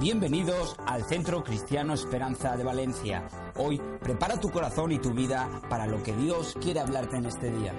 Bienvenidos 0.00 0.76
al 0.86 1.04
Centro 1.04 1.44
Cristiano 1.44 1.94
Esperanza 1.94 2.56
de 2.56 2.64
Valencia. 2.64 3.28
Hoy 3.56 3.80
prepara 4.02 4.40
tu 4.40 4.50
corazón 4.50 4.90
y 4.90 4.98
tu 4.98 5.12
vida 5.14 5.48
para 5.70 5.86
lo 5.86 6.02
que 6.02 6.12
Dios 6.14 6.54
quiere 6.60 6.80
hablarte 6.80 7.16
en 7.16 7.26
este 7.26 7.50
día. 7.50 7.72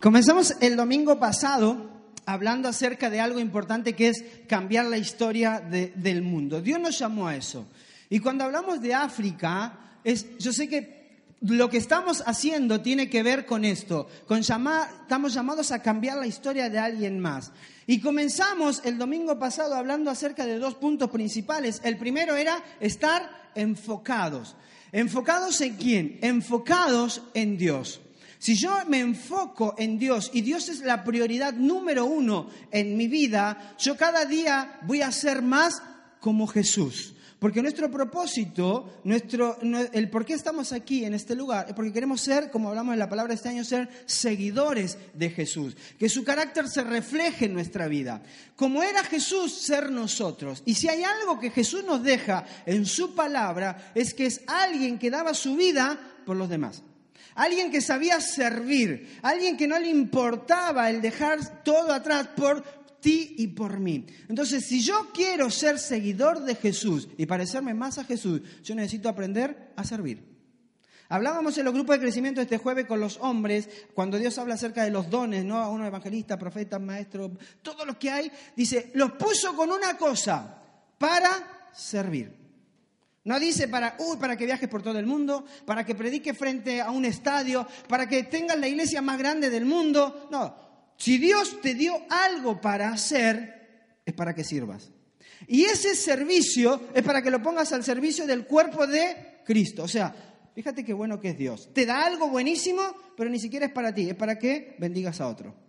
Comenzamos 0.00 0.56
el 0.60 0.76
domingo 0.76 1.20
pasado 1.20 1.93
hablando 2.26 2.68
acerca 2.68 3.10
de 3.10 3.20
algo 3.20 3.40
importante 3.40 3.94
que 3.94 4.08
es 4.08 4.24
cambiar 4.48 4.86
la 4.86 4.98
historia 4.98 5.60
de- 5.60 5.92
del 5.96 6.22
mundo. 6.22 6.60
Dios 6.60 6.80
nos 6.80 6.98
llamó 6.98 7.26
a 7.28 7.36
eso. 7.36 7.66
Y 8.10 8.20
cuando 8.20 8.44
hablamos 8.44 8.80
de 8.80 8.94
África, 8.94 9.78
es, 10.04 10.38
yo 10.38 10.52
sé 10.52 10.68
que 10.68 11.04
lo 11.40 11.68
que 11.68 11.76
estamos 11.76 12.22
haciendo 12.26 12.80
tiene 12.80 13.10
que 13.10 13.22
ver 13.22 13.44
con 13.44 13.64
esto, 13.66 14.08
con 14.26 14.40
llamar, 14.42 14.88
estamos 15.02 15.34
llamados 15.34 15.72
a 15.72 15.82
cambiar 15.82 16.16
la 16.16 16.26
historia 16.26 16.70
de 16.70 16.78
alguien 16.78 17.18
más. 17.20 17.52
Y 17.86 18.00
comenzamos 18.00 18.80
el 18.84 18.96
domingo 18.96 19.38
pasado 19.38 19.74
hablando 19.74 20.10
acerca 20.10 20.46
de 20.46 20.58
dos 20.58 20.74
puntos 20.74 21.10
principales. 21.10 21.82
El 21.84 21.98
primero 21.98 22.34
era 22.36 22.62
estar 22.80 23.50
enfocados. 23.54 24.56
¿Enfocados 24.90 25.60
en 25.60 25.76
quién? 25.76 26.18
Enfocados 26.22 27.20
en 27.34 27.58
Dios. 27.58 28.00
Si 28.38 28.54
yo 28.56 28.76
me 28.88 29.00
enfoco 29.00 29.74
en 29.78 29.98
Dios 29.98 30.30
y 30.34 30.42
Dios 30.42 30.68
es 30.68 30.80
la 30.80 31.04
prioridad 31.04 31.54
número 31.54 32.04
uno 32.04 32.48
en 32.70 32.96
mi 32.96 33.08
vida, 33.08 33.74
yo 33.78 33.96
cada 33.96 34.24
día 34.26 34.78
voy 34.82 35.02
a 35.02 35.10
ser 35.12 35.42
más 35.42 35.82
como 36.20 36.46
Jesús. 36.46 37.12
Porque 37.38 37.60
nuestro 37.60 37.90
propósito, 37.90 39.00
nuestro, 39.04 39.58
nue- 39.60 39.90
el 39.92 40.08
por 40.08 40.24
qué 40.24 40.32
estamos 40.32 40.72
aquí 40.72 41.04
en 41.04 41.12
este 41.12 41.34
lugar, 41.34 41.66
es 41.68 41.74
porque 41.74 41.92
queremos 41.92 42.22
ser, 42.22 42.50
como 42.50 42.70
hablamos 42.70 42.94
en 42.94 42.98
la 42.98 43.08
palabra 43.10 43.34
este 43.34 43.50
año, 43.50 43.64
ser 43.64 43.86
seguidores 44.06 44.96
de 45.12 45.28
Jesús. 45.28 45.76
Que 45.98 46.08
su 46.08 46.24
carácter 46.24 46.68
se 46.68 46.82
refleje 46.84 47.44
en 47.44 47.52
nuestra 47.52 47.86
vida. 47.86 48.22
Como 48.56 48.82
era 48.82 49.04
Jesús, 49.04 49.52
ser 49.52 49.90
nosotros. 49.90 50.62
Y 50.64 50.74
si 50.74 50.88
hay 50.88 51.02
algo 51.02 51.38
que 51.38 51.50
Jesús 51.50 51.84
nos 51.84 52.02
deja 52.02 52.46
en 52.64 52.86
su 52.86 53.14
palabra, 53.14 53.92
es 53.94 54.14
que 54.14 54.24
es 54.24 54.40
alguien 54.46 54.98
que 54.98 55.10
daba 55.10 55.34
su 55.34 55.54
vida 55.54 55.98
por 56.24 56.36
los 56.36 56.48
demás. 56.48 56.82
Alguien 57.34 57.70
que 57.70 57.80
sabía 57.80 58.20
servir, 58.20 59.18
alguien 59.22 59.56
que 59.56 59.66
no 59.66 59.78
le 59.78 59.88
importaba 59.88 60.88
el 60.90 61.02
dejar 61.02 61.62
todo 61.64 61.92
atrás 61.92 62.28
por 62.36 62.62
ti 63.00 63.34
y 63.38 63.48
por 63.48 63.80
mí. 63.80 64.06
Entonces, 64.28 64.66
si 64.66 64.80
yo 64.80 65.10
quiero 65.12 65.50
ser 65.50 65.78
seguidor 65.78 66.40
de 66.44 66.54
Jesús 66.54 67.08
y 67.18 67.26
parecerme 67.26 67.74
más 67.74 67.98
a 67.98 68.04
Jesús, 68.04 68.40
yo 68.62 68.74
necesito 68.74 69.08
aprender 69.08 69.72
a 69.76 69.84
servir. 69.84 70.34
Hablábamos 71.08 71.58
en 71.58 71.66
los 71.66 71.74
grupos 71.74 71.96
de 71.96 72.02
crecimiento 72.02 72.40
este 72.40 72.58
jueves 72.58 72.86
con 72.86 72.98
los 72.98 73.18
hombres, 73.18 73.68
cuando 73.92 74.16
Dios 74.16 74.38
habla 74.38 74.54
acerca 74.54 74.84
de 74.84 74.90
los 74.90 75.10
dones, 75.10 75.44
¿no? 75.44 75.58
A 75.58 75.68
uno 75.68 75.86
evangelista, 75.86 76.38
profeta, 76.38 76.78
maestro, 76.78 77.32
todo 77.62 77.84
lo 77.84 77.98
que 77.98 78.10
hay, 78.10 78.32
dice, 78.56 78.90
los 78.94 79.12
puso 79.12 79.54
con 79.54 79.70
una 79.70 79.98
cosa, 79.98 80.62
para 80.96 81.70
servir. 81.74 82.43
No 83.24 83.40
dice 83.40 83.68
para, 83.68 83.96
uy, 83.98 84.18
para 84.18 84.36
que 84.36 84.44
viajes 84.44 84.68
por 84.68 84.82
todo 84.82 84.98
el 84.98 85.06
mundo, 85.06 85.46
para 85.64 85.84
que 85.84 85.94
prediques 85.94 86.36
frente 86.36 86.80
a 86.80 86.90
un 86.90 87.06
estadio, 87.06 87.66
para 87.88 88.06
que 88.06 88.24
tengas 88.24 88.58
la 88.58 88.68
iglesia 88.68 89.00
más 89.00 89.18
grande 89.18 89.48
del 89.48 89.64
mundo. 89.64 90.28
No, 90.30 90.54
si 90.98 91.18
Dios 91.18 91.60
te 91.62 91.74
dio 91.74 91.94
algo 92.10 92.60
para 92.60 92.90
hacer, 92.90 93.98
es 94.04 94.12
para 94.12 94.34
que 94.34 94.44
sirvas. 94.44 94.90
Y 95.46 95.64
ese 95.64 95.94
servicio 95.94 96.88
es 96.94 97.02
para 97.02 97.22
que 97.22 97.30
lo 97.30 97.42
pongas 97.42 97.72
al 97.72 97.82
servicio 97.82 98.26
del 98.26 98.46
cuerpo 98.46 98.86
de 98.86 99.40
Cristo. 99.44 99.84
O 99.84 99.88
sea, 99.88 100.14
fíjate 100.54 100.84
qué 100.84 100.92
bueno 100.92 101.18
que 101.18 101.30
es 101.30 101.38
Dios. 101.38 101.70
Te 101.72 101.86
da 101.86 102.04
algo 102.04 102.28
buenísimo, 102.28 102.82
pero 103.16 103.30
ni 103.30 103.38
siquiera 103.38 103.66
es 103.66 103.72
para 103.72 103.94
ti, 103.94 104.10
es 104.10 104.16
para 104.16 104.38
que 104.38 104.76
bendigas 104.78 105.20
a 105.20 105.28
otro. 105.28 105.63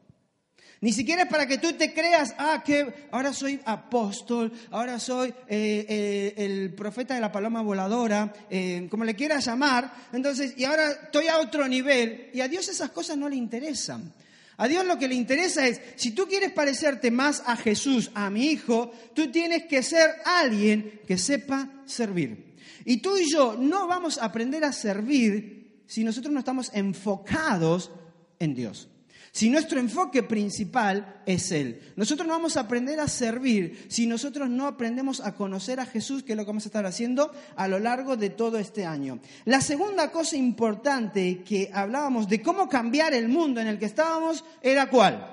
Ni 0.85 0.93
siquiera 0.93 1.23
es 1.23 1.29
para 1.29 1.47
que 1.47 1.57
tú 1.57 1.73
te 1.73 1.95
creas, 1.95 2.35
ah, 2.37 2.61
que 2.63 3.07
ahora 3.09 3.33
soy 3.33 3.59
apóstol, 3.65 4.53
ahora 4.69 4.99
soy 4.99 5.29
eh, 5.47 5.83
eh, 5.89 6.33
el 6.37 6.75
profeta 6.75 7.15
de 7.15 7.21
la 7.21 7.31
paloma 7.31 7.63
voladora, 7.63 8.31
eh, 8.51 8.87
como 8.91 9.03
le 9.03 9.15
quieras 9.15 9.47
llamar. 9.47 9.91
Entonces, 10.13 10.53
y 10.55 10.63
ahora 10.63 10.91
estoy 10.91 11.25
a 11.25 11.39
otro 11.39 11.67
nivel. 11.67 12.29
Y 12.35 12.41
a 12.41 12.47
Dios 12.47 12.69
esas 12.69 12.91
cosas 12.91 13.17
no 13.17 13.27
le 13.27 13.35
interesan. 13.35 14.13
A 14.57 14.67
Dios 14.67 14.85
lo 14.85 14.99
que 14.99 15.07
le 15.07 15.15
interesa 15.15 15.65
es, 15.65 15.81
si 15.95 16.11
tú 16.11 16.27
quieres 16.27 16.51
parecerte 16.51 17.09
más 17.09 17.41
a 17.47 17.57
Jesús, 17.57 18.11
a 18.13 18.29
mi 18.29 18.51
hijo, 18.51 18.91
tú 19.15 19.31
tienes 19.31 19.63
que 19.63 19.81
ser 19.81 20.11
alguien 20.23 21.01
que 21.07 21.17
sepa 21.17 21.67
servir. 21.87 22.53
Y 22.85 22.97
tú 22.97 23.17
y 23.17 23.27
yo 23.27 23.55
no 23.57 23.87
vamos 23.87 24.19
a 24.19 24.25
aprender 24.25 24.63
a 24.63 24.71
servir 24.71 25.81
si 25.87 26.03
nosotros 26.03 26.31
no 26.31 26.37
estamos 26.37 26.69
enfocados 26.75 27.89
en 28.37 28.53
Dios. 28.53 28.87
Si 29.35 29.49
nuestro 29.49 29.81
enfoque 29.81 30.23
principal 30.23 31.21
es 31.25 31.51
Él. 31.51 31.91
Nosotros 31.97 32.25
no 32.25 32.35
vamos 32.35 32.55
a 32.55 32.61
aprender 32.61 33.01
a 33.01 33.09
servir 33.09 33.85
si 33.89 34.07
nosotros 34.07 34.49
no 34.49 34.65
aprendemos 34.65 35.19
a 35.19 35.35
conocer 35.35 35.81
a 35.81 35.85
Jesús, 35.85 36.23
que 36.23 36.31
es 36.31 36.37
lo 36.37 36.43
que 36.45 36.51
vamos 36.51 36.63
a 36.63 36.69
estar 36.69 36.85
haciendo 36.85 37.33
a 37.57 37.67
lo 37.67 37.77
largo 37.77 38.15
de 38.15 38.29
todo 38.29 38.57
este 38.57 38.85
año. 38.85 39.19
La 39.43 39.59
segunda 39.59 40.09
cosa 40.09 40.37
importante 40.37 41.43
que 41.43 41.69
hablábamos 41.73 42.29
de 42.29 42.41
cómo 42.41 42.69
cambiar 42.69 43.13
el 43.13 43.27
mundo 43.27 43.59
en 43.59 43.67
el 43.67 43.77
que 43.77 43.87
estábamos 43.87 44.45
era 44.61 44.89
cuál. 44.89 45.29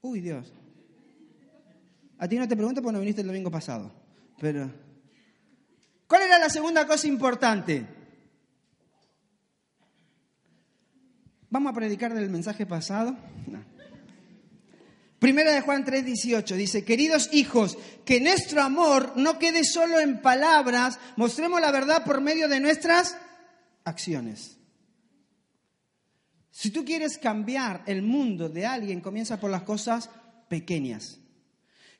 Uy, 0.00 0.20
Dios. 0.20 0.52
A 2.18 2.26
ti 2.26 2.38
no 2.38 2.48
te 2.48 2.56
pregunto 2.56 2.82
porque 2.82 2.94
no 2.94 2.98
viniste 2.98 3.20
el 3.20 3.28
domingo 3.28 3.52
pasado. 3.52 3.92
Pero. 4.40 4.68
¿Cuál 6.08 6.22
era 6.22 6.40
la 6.40 6.50
segunda 6.50 6.88
cosa 6.88 7.06
importante? 7.06 7.99
¿Vamos 11.50 11.72
a 11.72 11.74
predicar 11.74 12.14
del 12.14 12.30
mensaje 12.30 12.64
pasado? 12.64 13.16
Primera 15.18 15.52
de 15.52 15.60
Juan 15.60 15.84
3:18 15.84 16.56
dice, 16.56 16.84
queridos 16.84 17.28
hijos, 17.32 17.76
que 18.04 18.20
nuestro 18.20 18.62
amor 18.62 19.12
no 19.16 19.38
quede 19.38 19.64
solo 19.64 20.00
en 20.00 20.22
palabras, 20.22 20.98
mostremos 21.16 21.60
la 21.60 21.72
verdad 21.72 22.04
por 22.04 22.20
medio 22.20 22.48
de 22.48 22.60
nuestras 22.60 23.18
acciones. 23.84 24.56
Si 26.50 26.70
tú 26.70 26.84
quieres 26.84 27.18
cambiar 27.18 27.82
el 27.86 28.02
mundo 28.02 28.48
de 28.48 28.64
alguien, 28.66 29.00
comienza 29.00 29.40
por 29.40 29.50
las 29.50 29.62
cosas 29.62 30.08
pequeñas. 30.48 31.18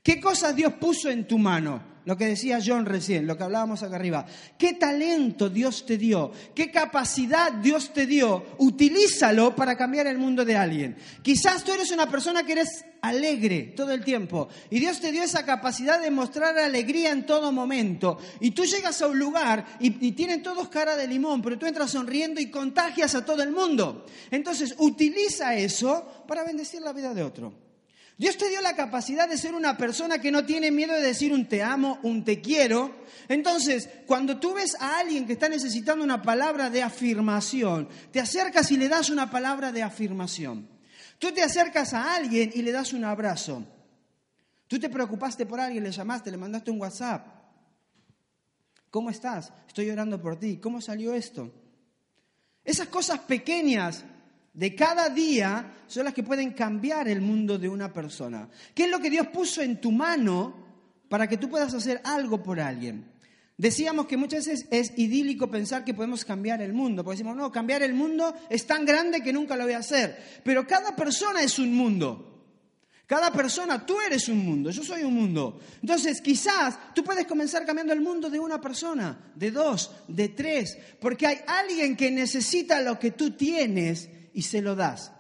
¿Qué 0.02 0.20
cosas 0.20 0.56
Dios 0.56 0.74
puso 0.74 1.10
en 1.10 1.26
tu 1.26 1.38
mano? 1.38 1.90
Lo 2.06 2.16
que 2.16 2.26
decía 2.26 2.58
John 2.64 2.86
recién, 2.86 3.26
lo 3.26 3.36
que 3.36 3.44
hablábamos 3.44 3.82
acá 3.82 3.96
arriba. 3.96 4.24
¿Qué 4.58 4.72
talento 4.72 5.50
Dios 5.50 5.84
te 5.84 5.98
dio? 5.98 6.32
¿Qué 6.54 6.70
capacidad 6.70 7.52
Dios 7.52 7.92
te 7.92 8.06
dio? 8.06 8.46
Utilízalo 8.58 9.54
para 9.54 9.76
cambiar 9.76 10.06
el 10.06 10.16
mundo 10.16 10.44
de 10.46 10.56
alguien. 10.56 10.96
Quizás 11.22 11.62
tú 11.62 11.72
eres 11.72 11.90
una 11.90 12.10
persona 12.10 12.42
que 12.42 12.52
eres 12.52 12.86
alegre 13.02 13.74
todo 13.76 13.92
el 13.92 14.02
tiempo 14.02 14.48
y 14.70 14.78
Dios 14.78 15.00
te 15.00 15.12
dio 15.12 15.22
esa 15.22 15.44
capacidad 15.44 16.00
de 16.00 16.10
mostrar 16.10 16.58
alegría 16.58 17.12
en 17.12 17.26
todo 17.26 17.52
momento. 17.52 18.18
Y 18.40 18.52
tú 18.52 18.64
llegas 18.64 19.02
a 19.02 19.06
un 19.06 19.18
lugar 19.18 19.66
y, 19.78 20.06
y 20.06 20.12
tienen 20.12 20.42
todos 20.42 20.70
cara 20.70 20.96
de 20.96 21.06
limón, 21.06 21.42
pero 21.42 21.58
tú 21.58 21.66
entras 21.66 21.90
sonriendo 21.90 22.40
y 22.40 22.50
contagias 22.50 23.14
a 23.14 23.26
todo 23.26 23.42
el 23.42 23.52
mundo. 23.52 24.06
Entonces, 24.30 24.74
utiliza 24.78 25.54
eso 25.54 26.24
para 26.26 26.44
bendecir 26.44 26.80
la 26.80 26.94
vida 26.94 27.12
de 27.12 27.22
otro. 27.22 27.69
Dios 28.20 28.36
te 28.36 28.50
dio 28.50 28.60
la 28.60 28.76
capacidad 28.76 29.26
de 29.26 29.38
ser 29.38 29.54
una 29.54 29.78
persona 29.78 30.18
que 30.18 30.30
no 30.30 30.44
tiene 30.44 30.70
miedo 30.70 30.92
de 30.92 31.00
decir 31.00 31.32
un 31.32 31.48
te 31.48 31.62
amo, 31.62 31.98
un 32.02 32.22
te 32.22 32.42
quiero. 32.42 32.94
Entonces, 33.28 33.88
cuando 34.06 34.38
tú 34.38 34.52
ves 34.52 34.76
a 34.78 34.98
alguien 34.98 35.26
que 35.26 35.32
está 35.32 35.48
necesitando 35.48 36.04
una 36.04 36.20
palabra 36.20 36.68
de 36.68 36.82
afirmación, 36.82 37.88
te 38.12 38.20
acercas 38.20 38.70
y 38.72 38.76
le 38.76 38.90
das 38.90 39.08
una 39.08 39.30
palabra 39.30 39.72
de 39.72 39.82
afirmación. 39.82 40.68
Tú 41.18 41.32
te 41.32 41.42
acercas 41.42 41.94
a 41.94 42.14
alguien 42.14 42.50
y 42.54 42.60
le 42.60 42.72
das 42.72 42.92
un 42.92 43.06
abrazo. 43.06 43.64
Tú 44.66 44.78
te 44.78 44.90
preocupaste 44.90 45.46
por 45.46 45.58
alguien, 45.58 45.82
le 45.82 45.90
llamaste, 45.90 46.30
le 46.30 46.36
mandaste 46.36 46.70
un 46.70 46.78
WhatsApp. 46.78 47.26
¿Cómo 48.90 49.08
estás? 49.08 49.50
Estoy 49.66 49.88
orando 49.88 50.20
por 50.20 50.38
ti. 50.38 50.58
¿Cómo 50.58 50.82
salió 50.82 51.14
esto? 51.14 51.50
Esas 52.66 52.88
cosas 52.88 53.20
pequeñas 53.20 54.04
de 54.60 54.74
cada 54.74 55.08
día 55.08 55.72
son 55.86 56.04
las 56.04 56.12
que 56.12 56.22
pueden 56.22 56.50
cambiar 56.52 57.08
el 57.08 57.22
mundo 57.22 57.56
de 57.56 57.66
una 57.66 57.90
persona. 57.90 58.46
¿Qué 58.74 58.84
es 58.84 58.90
lo 58.90 58.98
que 58.98 59.08
Dios 59.08 59.28
puso 59.28 59.62
en 59.62 59.80
tu 59.80 59.90
mano 59.90 60.54
para 61.08 61.26
que 61.26 61.38
tú 61.38 61.48
puedas 61.48 61.72
hacer 61.72 61.98
algo 62.04 62.42
por 62.42 62.60
alguien? 62.60 63.10
Decíamos 63.56 64.04
que 64.04 64.18
muchas 64.18 64.46
veces 64.46 64.66
es 64.70 64.92
idílico 64.98 65.50
pensar 65.50 65.82
que 65.82 65.94
podemos 65.94 66.26
cambiar 66.26 66.60
el 66.60 66.74
mundo, 66.74 67.02
porque 67.02 67.16
decimos, 67.16 67.38
no, 67.38 67.50
cambiar 67.50 67.82
el 67.82 67.94
mundo 67.94 68.34
es 68.50 68.66
tan 68.66 68.84
grande 68.84 69.22
que 69.22 69.32
nunca 69.32 69.56
lo 69.56 69.64
voy 69.64 69.72
a 69.72 69.78
hacer. 69.78 70.22
Pero 70.44 70.66
cada 70.66 70.94
persona 70.94 71.42
es 71.42 71.58
un 71.58 71.72
mundo. 71.72 72.26
Cada 73.06 73.32
persona, 73.32 73.86
tú 73.86 73.98
eres 73.98 74.28
un 74.28 74.44
mundo, 74.44 74.70
yo 74.70 74.84
soy 74.84 75.04
un 75.04 75.14
mundo. 75.14 75.58
Entonces, 75.80 76.20
quizás 76.20 76.94
tú 76.94 77.02
puedes 77.02 77.26
comenzar 77.26 77.64
cambiando 77.64 77.94
el 77.94 78.02
mundo 78.02 78.28
de 78.28 78.38
una 78.38 78.60
persona, 78.60 79.32
de 79.34 79.50
dos, 79.52 79.90
de 80.06 80.28
tres, 80.28 80.76
porque 81.00 81.26
hay 81.26 81.38
alguien 81.46 81.96
que 81.96 82.10
necesita 82.10 82.82
lo 82.82 82.98
que 82.98 83.12
tú 83.12 83.30
tienes 83.30 84.10
y 84.34 84.42
se 84.42 84.62
lo 84.62 84.74
das. 84.74 85.12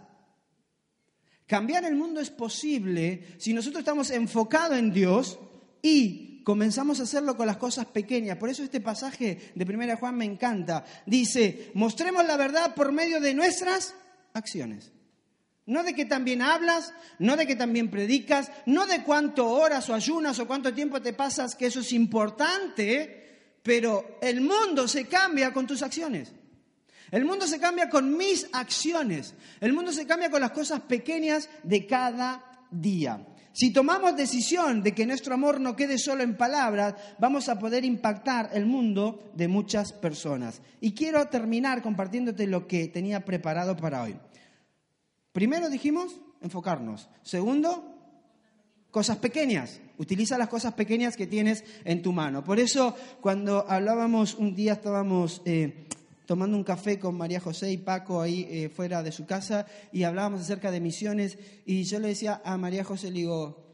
Cambiar 1.46 1.84
el 1.84 1.96
mundo 1.96 2.20
es 2.20 2.30
posible 2.30 3.34
si 3.38 3.52
nosotros 3.52 3.80
estamos 3.80 4.10
enfocados 4.10 4.78
en 4.78 4.92
Dios 4.92 5.38
y 5.82 6.42
comenzamos 6.44 7.00
a 7.00 7.02
hacerlo 7.02 7.36
con 7.36 7.46
las 7.46 7.56
cosas 7.56 7.86
pequeñas. 7.86 8.36
Por 8.36 8.50
eso 8.50 8.62
este 8.62 8.80
pasaje 8.80 9.52
de 9.54 9.64
1 9.64 9.96
Juan 9.96 10.16
me 10.16 10.24
encanta. 10.24 10.84
Dice, 11.06 11.72
mostremos 11.74 12.24
la 12.24 12.36
verdad 12.36 12.74
por 12.74 12.92
medio 12.92 13.20
de 13.20 13.34
nuestras 13.34 13.94
acciones. 14.32 14.92
No 15.66 15.82
de 15.84 15.94
que 15.94 16.04
también 16.04 16.42
hablas, 16.42 16.92
no 17.18 17.36
de 17.36 17.46
que 17.46 17.56
también 17.56 17.90
predicas, 17.90 18.50
no 18.66 18.86
de 18.86 19.02
cuánto 19.02 19.48
horas 19.48 19.88
o 19.88 19.94
ayunas 19.94 20.38
o 20.38 20.46
cuánto 20.46 20.74
tiempo 20.74 21.02
te 21.02 21.12
pasas, 21.12 21.54
que 21.54 21.66
eso 21.66 21.80
es 21.80 21.92
importante, 21.92 23.56
pero 23.62 24.18
el 24.22 24.40
mundo 24.40 24.88
se 24.88 25.06
cambia 25.06 25.52
con 25.52 25.66
tus 25.66 25.82
acciones. 25.82 26.32
El 27.10 27.24
mundo 27.24 27.46
se 27.46 27.58
cambia 27.58 27.88
con 27.88 28.16
mis 28.16 28.48
acciones. 28.52 29.34
El 29.60 29.72
mundo 29.72 29.92
se 29.92 30.06
cambia 30.06 30.30
con 30.30 30.40
las 30.40 30.52
cosas 30.52 30.80
pequeñas 30.80 31.48
de 31.62 31.86
cada 31.86 32.44
día. 32.70 33.26
Si 33.52 33.72
tomamos 33.72 34.16
decisión 34.16 34.82
de 34.82 34.94
que 34.94 35.06
nuestro 35.06 35.34
amor 35.34 35.60
no 35.60 35.74
quede 35.74 35.98
solo 35.98 36.22
en 36.22 36.36
palabras, 36.36 36.94
vamos 37.18 37.48
a 37.48 37.58
poder 37.58 37.84
impactar 37.84 38.50
el 38.52 38.64
mundo 38.64 39.30
de 39.34 39.48
muchas 39.48 39.92
personas. 39.92 40.62
Y 40.80 40.92
quiero 40.92 41.26
terminar 41.28 41.82
compartiéndote 41.82 42.46
lo 42.46 42.68
que 42.68 42.86
tenía 42.88 43.24
preparado 43.24 43.76
para 43.76 44.02
hoy. 44.02 44.16
Primero 45.32 45.68
dijimos 45.68 46.20
enfocarnos. 46.40 47.08
Segundo, 47.22 47.96
cosas 48.90 49.18
pequeñas. 49.18 49.80
Utiliza 49.98 50.38
las 50.38 50.48
cosas 50.48 50.74
pequeñas 50.74 51.16
que 51.16 51.26
tienes 51.26 51.64
en 51.84 52.02
tu 52.02 52.12
mano. 52.12 52.44
Por 52.44 52.60
eso, 52.60 52.94
cuando 53.20 53.68
hablábamos, 53.68 54.34
un 54.34 54.54
día 54.54 54.74
estábamos 54.74 55.42
eh, 55.44 55.88
tomando 56.30 56.56
un 56.56 56.62
café 56.62 56.96
con 57.00 57.16
María 57.16 57.40
José 57.40 57.72
y 57.72 57.78
Paco 57.78 58.20
ahí 58.22 58.46
eh, 58.48 58.68
fuera 58.68 59.02
de 59.02 59.10
su 59.10 59.26
casa 59.26 59.66
y 59.90 60.04
hablábamos 60.04 60.42
acerca 60.42 60.70
de 60.70 60.78
misiones 60.78 61.36
y 61.66 61.82
yo 61.82 61.98
le 61.98 62.06
decía 62.06 62.40
a 62.44 62.56
María 62.56 62.84
José, 62.84 63.08
le 63.08 63.18
digo, 63.18 63.66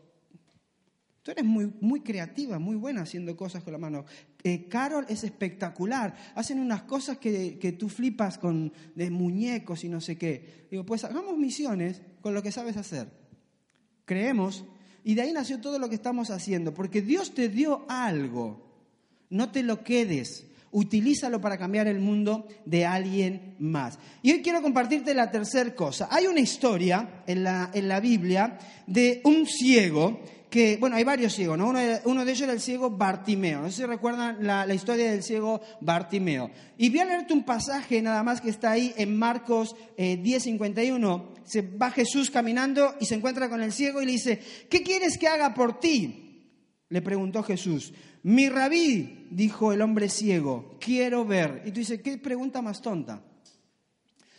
tú 1.22 1.32
eres 1.32 1.44
muy, 1.44 1.70
muy 1.82 2.00
creativa, 2.00 2.58
muy 2.58 2.76
buena 2.76 3.02
haciendo 3.02 3.36
cosas 3.36 3.62
con 3.62 3.74
la 3.74 3.78
mano. 3.78 4.06
Eh, 4.42 4.68
Carol 4.68 5.04
es 5.10 5.22
espectacular, 5.22 6.14
hacen 6.34 6.58
unas 6.58 6.84
cosas 6.84 7.18
que, 7.18 7.58
que 7.58 7.72
tú 7.72 7.90
flipas 7.90 8.38
con 8.38 8.72
de 8.94 9.10
muñecos 9.10 9.84
y 9.84 9.90
no 9.90 10.00
sé 10.00 10.16
qué. 10.16 10.66
Digo, 10.70 10.86
pues 10.86 11.04
hagamos 11.04 11.36
misiones 11.36 12.00
con 12.22 12.32
lo 12.32 12.42
que 12.42 12.52
sabes 12.52 12.78
hacer. 12.78 13.10
Creemos 14.06 14.64
y 15.04 15.14
de 15.14 15.20
ahí 15.20 15.32
nació 15.34 15.60
todo 15.60 15.78
lo 15.78 15.90
que 15.90 15.96
estamos 15.96 16.30
haciendo, 16.30 16.72
porque 16.72 17.02
Dios 17.02 17.34
te 17.34 17.50
dio 17.50 17.84
algo, 17.90 18.66
no 19.28 19.52
te 19.52 19.62
lo 19.62 19.84
quedes 19.84 20.46
utilízalo 20.76 21.40
para 21.40 21.56
cambiar 21.56 21.86
el 21.86 22.00
mundo 22.00 22.46
de 22.66 22.84
alguien 22.84 23.56
más. 23.58 23.98
Y 24.20 24.32
hoy 24.32 24.42
quiero 24.42 24.60
compartirte 24.60 25.14
la 25.14 25.30
tercera 25.30 25.74
cosa. 25.74 26.06
Hay 26.10 26.26
una 26.26 26.40
historia 26.40 27.22
en 27.26 27.44
la, 27.44 27.70
en 27.72 27.88
la 27.88 27.98
Biblia 27.98 28.58
de 28.86 29.22
un 29.24 29.46
ciego 29.46 30.20
que, 30.50 30.76
bueno, 30.76 30.96
hay 30.96 31.04
varios 31.04 31.32
ciegos, 31.32 31.56
¿no? 31.56 31.68
Uno, 32.04 32.24
de 32.24 32.30
ellos 32.30 32.42
era 32.42 32.52
el 32.52 32.60
ciego 32.60 32.90
Bartimeo. 32.90 33.62
No 33.62 33.70
sé 33.70 33.78
si 33.78 33.84
recuerdan 33.86 34.36
la, 34.40 34.72
historia 34.74 35.10
del 35.10 35.22
ciego 35.22 35.62
Bartimeo. 35.80 36.50
Y 36.76 36.90
voy 36.90 37.00
a 37.00 37.04
leerte 37.06 37.32
un 37.32 37.44
pasaje 37.44 38.02
nada 38.02 38.22
más 38.22 38.42
que 38.42 38.50
está 38.50 38.72
ahí 38.72 38.92
en 38.98 39.16
Marcos 39.16 39.74
eh, 39.96 40.22
10:51. 40.22 41.28
Se 41.42 41.62
va 41.62 41.90
Jesús 41.90 42.30
caminando 42.30 42.96
y 43.00 43.06
se 43.06 43.14
encuentra 43.14 43.48
con 43.48 43.62
el 43.62 43.72
ciego 43.72 44.02
y 44.02 44.06
le 44.06 44.12
dice, 44.12 44.40
¿qué 44.68 44.82
quieres 44.82 45.16
que 45.16 45.26
haga 45.26 45.54
por 45.54 45.80
ti? 45.80 46.22
Le 46.90 47.00
preguntó 47.00 47.42
Jesús. 47.42 47.94
Mi 48.26 48.48
rabí, 48.48 49.28
dijo 49.30 49.72
el 49.72 49.80
hombre 49.82 50.08
ciego, 50.08 50.76
quiero 50.80 51.24
ver. 51.24 51.62
Y 51.64 51.70
tú 51.70 51.78
dices, 51.78 52.02
¿qué 52.02 52.18
pregunta 52.18 52.60
más 52.60 52.82
tonta? 52.82 53.22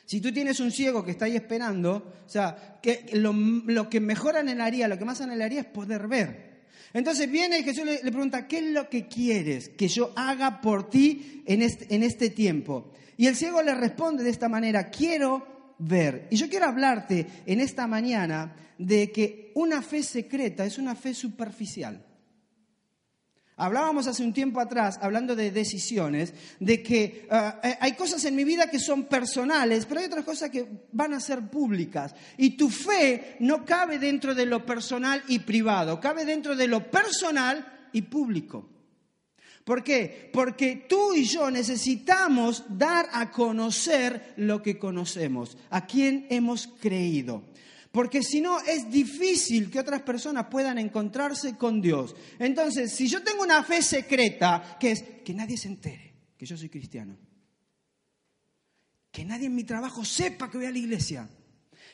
Si 0.04 0.20
tú 0.20 0.34
tienes 0.34 0.60
un 0.60 0.72
ciego 0.72 1.06
que 1.06 1.12
está 1.12 1.24
ahí 1.24 1.38
esperando, 1.38 2.14
o 2.26 2.30
sea, 2.30 2.80
que 2.82 3.06
lo, 3.14 3.90
que 3.90 4.02
mejor 4.02 4.36
anhelaría, 4.36 4.90
lo 4.90 4.98
que 4.98 5.06
más 5.06 5.22
anhelaría 5.22 5.62
es 5.62 5.68
poder 5.68 6.10
ver. 6.10 6.66
Entonces 6.92 7.32
viene 7.32 7.60
y 7.60 7.64
Jesús 7.64 7.86
le, 7.86 8.00
pregunta, 8.00 8.46
¿qué 8.46 8.58
es 8.58 8.66
lo 8.74 8.90
que 8.90 9.08
quieres 9.08 9.70
que 9.70 9.88
yo 9.88 10.12
haga 10.18 10.60
por 10.60 10.90
ti 10.90 11.44
en 11.46 11.62
este, 11.62 11.96
en 11.96 12.04
este 12.04 12.30
tiempo? 12.30 12.92
Y 13.16 13.28
el 13.28 13.38
ciego 13.38 13.62
le 13.62 13.74
responde 13.74 14.22
de 14.22 14.32
esta 14.32 14.50
manera, 14.50 14.90
quiero 14.90 15.76
ver. 15.80 16.28
Y 16.30 16.36
yo 16.36 16.50
quiero 16.50 16.66
hablarte 16.66 17.26
en 17.46 17.62
esta 17.62 17.88
mañana 17.88 18.54
de 18.78 19.14
que 19.14 19.54
una 19.56 19.82
fe 19.82 20.04
secreta 20.04 20.66
es 20.66 20.78
una 20.78 20.94
fe 20.94 21.14
superficial. 21.14 22.04
Hablábamos 23.60 24.06
hace 24.06 24.24
un 24.24 24.34
tiempo 24.34 24.60
atrás, 24.60 25.00
hablando 25.02 25.36
de 25.36 25.50
decisiones, 25.50 26.32
de 26.60 26.84
que 26.84 27.28
ah, 27.32 27.60
eh, 27.64 27.76
hay 27.82 27.94
cosas 27.94 28.24
en 28.26 28.36
mi 28.36 28.44
vida 28.44 28.70
que 28.70 28.78
son 28.78 29.06
personales, 29.06 29.88
pero 29.88 30.00
hay 30.00 30.06
otras 30.06 30.24
cosas 30.24 30.52
que 30.52 30.68
van 30.92 31.16
a 31.16 31.20
ser 31.20 31.42
públicas. 31.50 32.14
Y 32.38 32.52
tu 32.52 32.70
fe 32.70 33.36
no 33.40 33.66
cabe 33.66 33.98
dentro 33.98 34.36
de 34.36 34.46
lo 34.46 34.64
personal 34.64 35.24
y 35.28 35.40
privado, 35.40 36.00
cabe 36.00 36.24
dentro 36.24 36.56
de 36.56 36.68
lo 36.68 36.92
personal 36.92 37.90
y 37.94 38.04
público. 38.04 38.70
¿Por 39.64 39.84
qué? 39.84 40.30
Porque 40.32 40.86
tú 40.88 41.16
y 41.16 41.24
yo 41.24 41.50
necesitamos 41.50 42.64
dar 42.70 43.10
a 43.12 43.32
conocer 43.32 44.34
lo 44.38 44.62
que 44.62 44.78
conocemos, 44.78 45.58
a 45.72 45.88
quién 45.88 46.28
hemos 46.30 46.68
creído. 46.68 47.44
Porque 47.98 48.22
si 48.22 48.42
no, 48.42 48.60
es 48.60 48.92
difícil 48.92 49.72
que 49.72 49.80
otras 49.80 50.04
personas 50.04 50.46
puedan 50.52 50.78
encontrarse 50.78 51.58
con 51.58 51.82
Dios. 51.82 52.16
Entonces, 52.38 52.92
si 52.94 53.08
yo 53.08 53.24
tengo 53.24 53.42
una 53.42 53.64
fe 53.64 53.82
secreta, 53.82 54.78
que 54.80 54.92
es 54.92 55.02
que 55.26 55.34
nadie 55.34 55.58
se 55.58 55.70
entere 55.70 56.14
que 56.38 56.46
yo 56.46 56.56
soy 56.56 56.70
cristiano, 56.70 57.18
que 59.10 59.26
nadie 59.26 59.48
en 59.48 59.56
mi 59.56 59.64
trabajo 59.64 60.06
sepa 60.06 60.48
que 60.48 60.60
voy 60.60 60.68
a 60.68 60.72
la 60.72 60.78
iglesia, 60.78 61.28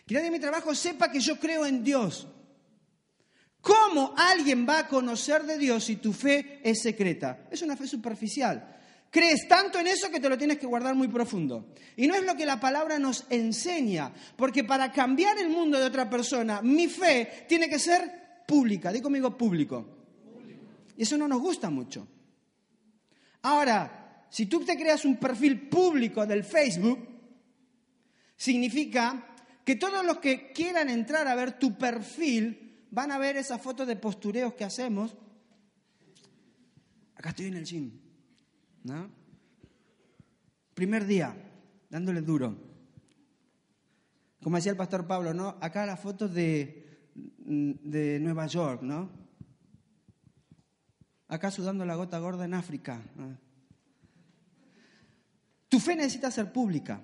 que 0.06 0.16
nadie 0.16 0.28
en 0.28 0.34
mi 0.34 0.42
trabajo 0.42 0.76
sepa 0.76 1.10
que 1.10 1.22
yo 1.22 1.40
creo 1.40 1.66
en 1.66 1.86
Dios. 1.86 2.28
¿Cómo 3.62 4.14
alguien 4.18 4.68
va 4.68 4.80
a 4.80 4.88
conocer 4.90 5.44
de 5.44 5.58
Dios 5.58 5.86
si 5.86 5.96
tu 5.96 6.12
fe 6.12 6.60
es 6.66 6.82
secreta? 6.82 7.48
Es 7.50 7.62
una 7.62 7.78
fe 7.78 7.88
superficial. 7.88 8.78
Crees 9.13 9.48
tanto 9.48 9.80
en 9.80 9.86
eso 9.86 10.10
que 10.10 10.19
te 10.19 10.27
lo 10.27 10.39
tienes 10.39 10.57
que 10.57 10.65
guardar 10.65 10.95
muy 10.95 11.07
profundo. 11.07 11.68
Y 11.95 12.07
no 12.07 12.15
es 12.15 12.24
lo 12.24 12.36
que 12.36 12.48
la 12.48 12.60
palabra 12.60 12.98
nos 12.98 13.25
enseña, 13.30 14.12
porque 14.36 14.63
para 14.63 14.92
cambiar 14.92 15.38
el 15.38 15.50
mundo 15.50 15.80
de 15.80 15.86
otra 15.86 16.10
persona, 16.10 16.63
mi 16.63 16.88
fe 16.88 17.45
tiene 17.48 17.69
que 17.69 17.77
ser 17.77 18.44
pública. 18.48 18.92
Di 18.92 19.01
conmigo 19.01 19.38
público. 19.38 19.86
Y 20.98 21.04
eso 21.04 21.15
no 21.15 21.27
nos 21.27 21.39
gusta 21.39 21.69
mucho. 21.69 22.07
Ahora, 23.44 24.25
si 24.31 24.48
tú 24.48 24.65
te 24.65 24.75
creas 24.75 25.06
un 25.06 25.18
perfil 25.18 25.69
público 25.69 26.25
del 26.25 26.44
Facebook, 26.44 27.07
significa 28.36 29.27
que 29.63 29.75
todos 29.75 30.04
los 30.04 30.18
que 30.18 30.51
quieran 30.51 30.89
entrar 30.89 31.27
a 31.27 31.36
ver 31.36 31.60
tu 31.60 31.77
perfil 31.77 32.88
van 32.89 33.12
a 33.12 33.19
ver 33.19 33.38
esa 33.38 33.60
foto 33.60 33.86
de 33.86 33.95
postureos 33.95 34.56
que 34.56 34.63
hacemos. 34.63 35.15
Acá 37.13 37.29
estoy 37.29 37.46
en 37.46 37.58
el 37.58 37.63
gym. 37.63 38.02
¿No? 38.84 39.10
Primer 40.74 41.06
día, 41.06 41.36
dándole 41.90 42.22
duro. 42.22 42.58
Como 44.42 44.58
decía 44.58 44.72
el 44.72 44.78
pastor 44.78 45.08
Pablo, 45.08 45.34
¿no? 45.34 45.58
Acá 45.62 45.86
las 45.86 46.00
fotos 46.00 46.34
de, 46.34 47.12
de 47.16 48.20
Nueva 48.20 48.48
York, 48.48 48.82
¿no? 48.82 49.10
Acá 51.28 51.50
sudando 51.50 51.86
la 51.86 51.96
gota 51.96 52.20
gorda 52.20 52.46
en 52.46 52.54
África. 52.54 53.02
Tu 55.70 55.80
fe 55.80 55.96
necesita 55.96 56.30
ser 56.30 56.52
pública. 56.52 57.02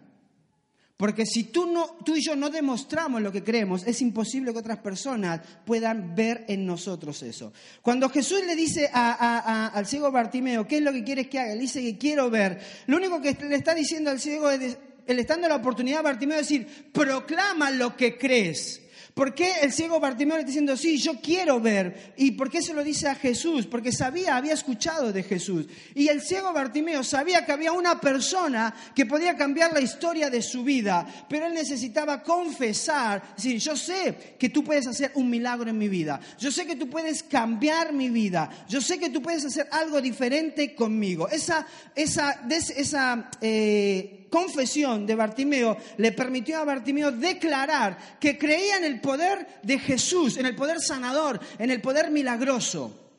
Porque 0.99 1.25
si 1.25 1.45
tú, 1.45 1.65
no, 1.65 1.95
tú 2.03 2.17
y 2.17 2.21
yo 2.21 2.35
no 2.35 2.49
demostramos 2.49 3.21
lo 3.21 3.31
que 3.31 3.41
creemos, 3.41 3.87
es 3.87 4.01
imposible 4.01 4.51
que 4.51 4.59
otras 4.59 4.79
personas 4.79 5.39
puedan 5.65 6.13
ver 6.13 6.43
en 6.49 6.65
nosotros 6.65 7.23
eso. 7.23 7.53
Cuando 7.81 8.09
Jesús 8.09 8.41
le 8.45 8.53
dice 8.53 8.89
al 8.91 9.87
ciego 9.87 10.11
Bartimeo, 10.11 10.67
¿qué 10.67 10.79
es 10.79 10.83
lo 10.83 10.91
que 10.91 11.05
quieres 11.05 11.29
que 11.29 11.39
haga? 11.39 11.53
Él 11.53 11.59
dice 11.61 11.81
que 11.81 11.97
quiero 11.97 12.29
ver. 12.29 12.59
Lo 12.87 12.97
único 12.97 13.21
que 13.21 13.33
le 13.47 13.55
está 13.55 13.73
diciendo 13.73 14.09
al 14.09 14.19
ciego 14.19 14.49
es, 14.49 14.77
él 15.07 15.19
está 15.19 15.35
dando 15.35 15.47
la 15.47 15.55
oportunidad 15.55 15.99
a 15.99 16.03
Bartimeo 16.03 16.35
de 16.35 16.41
decir, 16.41 16.67
proclama 16.91 17.71
lo 17.71 17.95
que 17.95 18.17
crees. 18.17 18.81
¿Por 19.19 19.35
qué 19.35 19.51
el 19.63 19.73
ciego 19.73 19.99
Bartimeo 19.99 20.38
le 20.38 20.43
está 20.43 20.47
diciendo, 20.47 20.77
sí, 20.77 20.97
yo 20.97 21.19
quiero 21.19 21.59
ver? 21.59 22.13
¿Y 22.15 22.31
por 22.31 22.49
qué 22.49 22.61
se 22.61 22.73
lo 22.73 22.85
dice 22.85 23.09
a 23.09 23.15
Jesús? 23.15 23.65
Porque 23.65 23.91
sabía, 23.91 24.38
había 24.38 24.53
escuchado 24.53 25.11
de 25.11 25.23
Jesús. 25.23 25.65
Y 25.93 26.07
el 26.07 26.21
ciego 26.21 26.53
Bartimeo 26.53 27.03
sabía 27.03 27.45
que 27.45 27.51
había 27.51 27.73
una 27.73 27.99
persona 27.99 28.73
que 28.95 29.05
podía 29.05 29.35
cambiar 29.35 29.73
la 29.73 29.81
historia 29.81 30.29
de 30.29 30.41
su 30.41 30.63
vida, 30.63 31.05
pero 31.27 31.47
él 31.47 31.53
necesitaba 31.53 32.23
confesar, 32.23 33.35
decir, 33.35 33.59
yo 33.59 33.75
sé 33.75 34.38
que 34.39 34.47
tú 34.47 34.63
puedes 34.63 34.88
hacer 34.88 35.11
un 35.15 35.29
milagro 35.29 35.69
en 35.69 35.77
mi 35.77 35.89
vida, 35.89 36.21
yo 36.38 36.49
sé 36.49 36.65
que 36.65 36.77
tú 36.77 36.89
puedes 36.89 37.21
cambiar 37.23 37.91
mi 37.91 38.09
vida, 38.09 38.49
yo 38.69 38.79
sé 38.79 38.99
que 38.99 39.09
tú 39.09 39.21
puedes 39.21 39.43
hacer 39.43 39.67
algo 39.69 39.99
diferente 40.01 40.73
conmigo. 40.73 41.27
Esa, 41.27 41.67
esa, 41.93 42.47
esa 42.49 43.29
eh, 43.41 44.18
confesión 44.29 45.05
de 45.05 45.15
Bartimeo 45.15 45.77
le 45.98 46.12
permitió 46.12 46.59
a 46.59 46.65
Bartimeo 46.65 47.12
declarar 47.12 48.17
que 48.19 48.38
creía 48.38 48.77
en 48.77 48.86
el 48.86 49.01
poder 49.01 49.59
de 49.63 49.79
Jesús, 49.79 50.38
en 50.38 50.45
el 50.45 50.55
poder 50.55 50.79
sanador, 50.79 51.39
en 51.57 51.71
el 51.71 51.81
poder 51.81 52.12
milagroso. 52.12 53.09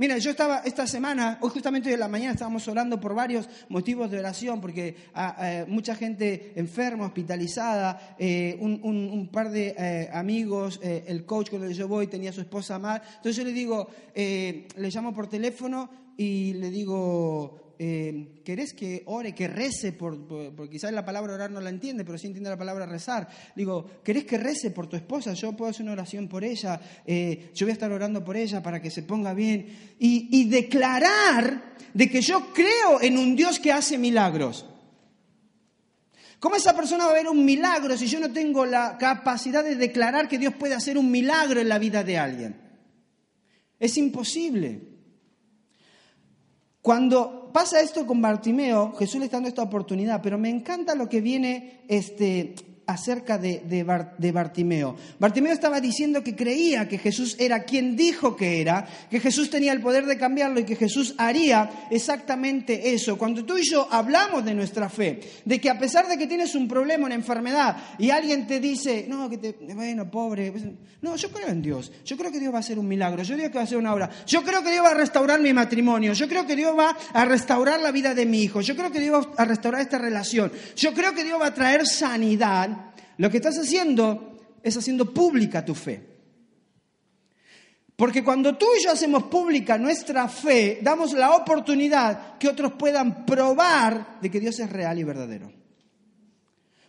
Mira, 0.00 0.16
yo 0.16 0.30
estaba 0.30 0.60
esta 0.64 0.86
semana, 0.86 1.36
hoy 1.42 1.50
justamente 1.50 1.90
de 1.90 1.98
la 1.98 2.08
mañana 2.08 2.32
estábamos 2.32 2.66
orando 2.68 2.98
por 2.98 3.14
varios 3.14 3.46
motivos 3.68 4.10
de 4.10 4.18
oración, 4.18 4.58
porque 4.58 4.96
hay 5.12 5.66
mucha 5.66 5.94
gente 5.94 6.54
enferma, 6.56 7.04
hospitalizada, 7.04 8.16
eh, 8.18 8.56
un, 8.60 9.28
par 9.30 9.50
de 9.50 9.74
eh, 9.76 10.08
amigos, 10.10 10.80
eh, 10.82 11.04
el 11.06 11.26
coach 11.26 11.50
con 11.50 11.62
el 11.62 11.68
que 11.68 11.74
yo 11.74 11.86
voy 11.86 12.06
tenía 12.06 12.32
su 12.32 12.40
esposa 12.40 12.78
mal. 12.78 13.02
Entonces 13.16 13.36
yo 13.36 13.44
le 13.44 13.52
digo, 13.52 13.90
le 14.14 14.88
llamo 14.90 15.12
por 15.12 15.26
teléfono 15.26 15.90
y 16.16 16.54
le 16.54 16.70
digo, 16.70 17.69
eh, 17.82 18.42
¿querés 18.44 18.74
que 18.74 19.04
ore, 19.06 19.34
que 19.34 19.48
rece 19.48 19.94
por, 19.94 20.26
por, 20.54 20.68
quizás 20.68 20.92
la 20.92 21.02
palabra 21.02 21.32
orar 21.32 21.50
no 21.50 21.62
la 21.62 21.70
entiende, 21.70 22.04
pero 22.04 22.18
sí 22.18 22.26
entiende 22.26 22.50
la 22.50 22.58
palabra 22.58 22.84
rezar? 22.84 23.26
Digo, 23.56 24.02
¿querés 24.04 24.26
que 24.26 24.36
rece 24.36 24.70
por 24.70 24.86
tu 24.86 24.96
esposa? 24.96 25.32
Yo 25.32 25.56
puedo 25.56 25.70
hacer 25.70 25.84
una 25.84 25.92
oración 25.92 26.28
por 26.28 26.44
ella, 26.44 26.78
eh, 27.06 27.50
yo 27.54 27.64
voy 27.64 27.70
a 27.70 27.72
estar 27.72 27.90
orando 27.90 28.22
por 28.22 28.36
ella 28.36 28.62
para 28.62 28.82
que 28.82 28.90
se 28.90 29.02
ponga 29.02 29.32
bien. 29.32 29.94
Y, 29.98 30.28
y 30.30 30.50
declarar 30.50 31.72
de 31.94 32.10
que 32.10 32.20
yo 32.20 32.52
creo 32.52 33.00
en 33.00 33.16
un 33.16 33.34
Dios 33.34 33.58
que 33.58 33.72
hace 33.72 33.96
milagros. 33.96 34.66
¿Cómo 36.38 36.56
esa 36.56 36.76
persona 36.76 37.06
va 37.06 37.12
a 37.12 37.14
ver 37.14 37.28
un 37.28 37.46
milagro 37.46 37.96
si 37.96 38.06
yo 38.08 38.20
no 38.20 38.30
tengo 38.30 38.66
la 38.66 38.98
capacidad 38.98 39.64
de 39.64 39.76
declarar 39.76 40.28
que 40.28 40.36
Dios 40.36 40.52
puede 40.52 40.74
hacer 40.74 40.98
un 40.98 41.10
milagro 41.10 41.60
en 41.60 41.68
la 41.70 41.78
vida 41.78 42.04
de 42.04 42.18
alguien? 42.18 42.60
Es 43.78 43.96
imposible. 43.96 44.82
Cuando 46.82 47.39
pasa 47.52 47.80
esto 47.80 48.06
con 48.06 48.20
Bartimeo, 48.20 48.92
Jesús 48.98 49.18
le 49.18 49.26
está 49.26 49.36
dando 49.36 49.48
esta 49.48 49.62
oportunidad, 49.62 50.20
pero 50.22 50.38
me 50.38 50.48
encanta 50.48 50.94
lo 50.94 51.08
que 51.08 51.20
viene 51.20 51.80
este, 51.88 52.54
acerca 52.90 53.38
de, 53.38 53.62
de, 53.66 54.32
Bartimeo. 54.32 54.96
Bartimeo 55.18 55.52
estaba 55.52 55.80
diciendo 55.80 56.22
que 56.22 56.34
creía 56.34 56.88
que 56.88 56.98
Jesús 56.98 57.36
era 57.38 57.62
quien 57.62 57.96
dijo 57.96 58.36
que 58.36 58.60
era, 58.60 58.86
que 59.08 59.20
Jesús 59.20 59.50
tenía 59.50 59.72
el 59.72 59.80
poder 59.80 60.06
de 60.06 60.18
cambiarlo 60.18 60.60
y 60.60 60.64
que 60.64 60.76
Jesús 60.76 61.14
haría 61.18 61.70
exactamente 61.90 62.92
eso. 62.92 63.16
Cuando 63.16 63.44
tú 63.44 63.58
y 63.58 63.62
yo 63.62 63.86
hablamos 63.90 64.44
de 64.44 64.54
nuestra 64.54 64.88
fe, 64.88 65.20
de 65.44 65.60
que 65.60 65.70
a 65.70 65.78
pesar 65.78 66.08
de 66.08 66.18
que 66.18 66.26
tienes 66.26 66.54
un 66.54 66.66
problema, 66.66 67.06
una 67.06 67.14
enfermedad, 67.14 67.76
y 67.98 68.10
alguien 68.10 68.46
te 68.46 68.60
dice, 68.60 69.06
no, 69.08 69.30
que 69.30 69.38
te, 69.38 69.52
bueno, 69.74 70.10
pobre, 70.10 70.50
pues, 70.50 70.64
no, 71.00 71.16
yo 71.16 71.30
creo 71.30 71.48
en 71.48 71.62
Dios, 71.62 71.92
yo 72.04 72.16
creo 72.16 72.32
que 72.32 72.40
Dios 72.40 72.52
va 72.52 72.58
a 72.58 72.60
hacer 72.60 72.78
un 72.78 72.88
milagro, 72.88 73.22
yo 73.22 73.36
creo 73.36 73.50
que 73.50 73.54
va 73.54 73.62
a 73.62 73.64
hacer 73.64 73.78
una 73.78 73.94
obra, 73.94 74.10
yo 74.26 74.42
creo 74.42 74.62
que 74.62 74.70
Dios 74.70 74.84
va 74.84 74.90
a 74.90 74.94
restaurar 74.94 75.40
mi 75.40 75.52
matrimonio, 75.52 76.12
yo 76.12 76.28
creo 76.28 76.46
que 76.46 76.56
Dios 76.56 76.76
va 76.76 76.96
a 77.12 77.24
restaurar 77.24 77.80
la 77.80 77.92
vida 77.92 78.14
de 78.14 78.26
mi 78.26 78.42
hijo, 78.42 78.60
yo 78.60 78.74
creo 78.74 78.90
que 78.90 79.00
Dios 79.00 79.26
va 79.26 79.30
a 79.36 79.44
restaurar 79.44 79.80
esta 79.80 79.98
relación, 79.98 80.50
yo 80.76 80.92
creo 80.92 81.14
que 81.14 81.24
Dios 81.24 81.40
va 81.40 81.46
a 81.46 81.54
traer 81.54 81.86
sanidad 81.86 82.79
lo 83.20 83.28
que 83.30 83.36
estás 83.36 83.58
haciendo 83.58 84.38
es 84.62 84.78
haciendo 84.78 85.12
pública 85.12 85.62
tu 85.62 85.74
fe. 85.74 86.00
Porque 87.94 88.24
cuando 88.24 88.56
tú 88.56 88.64
y 88.78 88.82
yo 88.82 88.92
hacemos 88.92 89.24
pública 89.24 89.76
nuestra 89.76 90.26
fe, 90.26 90.78
damos 90.80 91.12
la 91.12 91.36
oportunidad 91.36 92.38
que 92.38 92.48
otros 92.48 92.72
puedan 92.78 93.26
probar 93.26 94.18
de 94.22 94.30
que 94.30 94.40
Dios 94.40 94.58
es 94.58 94.70
real 94.70 94.98
y 94.98 95.04
verdadero. 95.04 95.52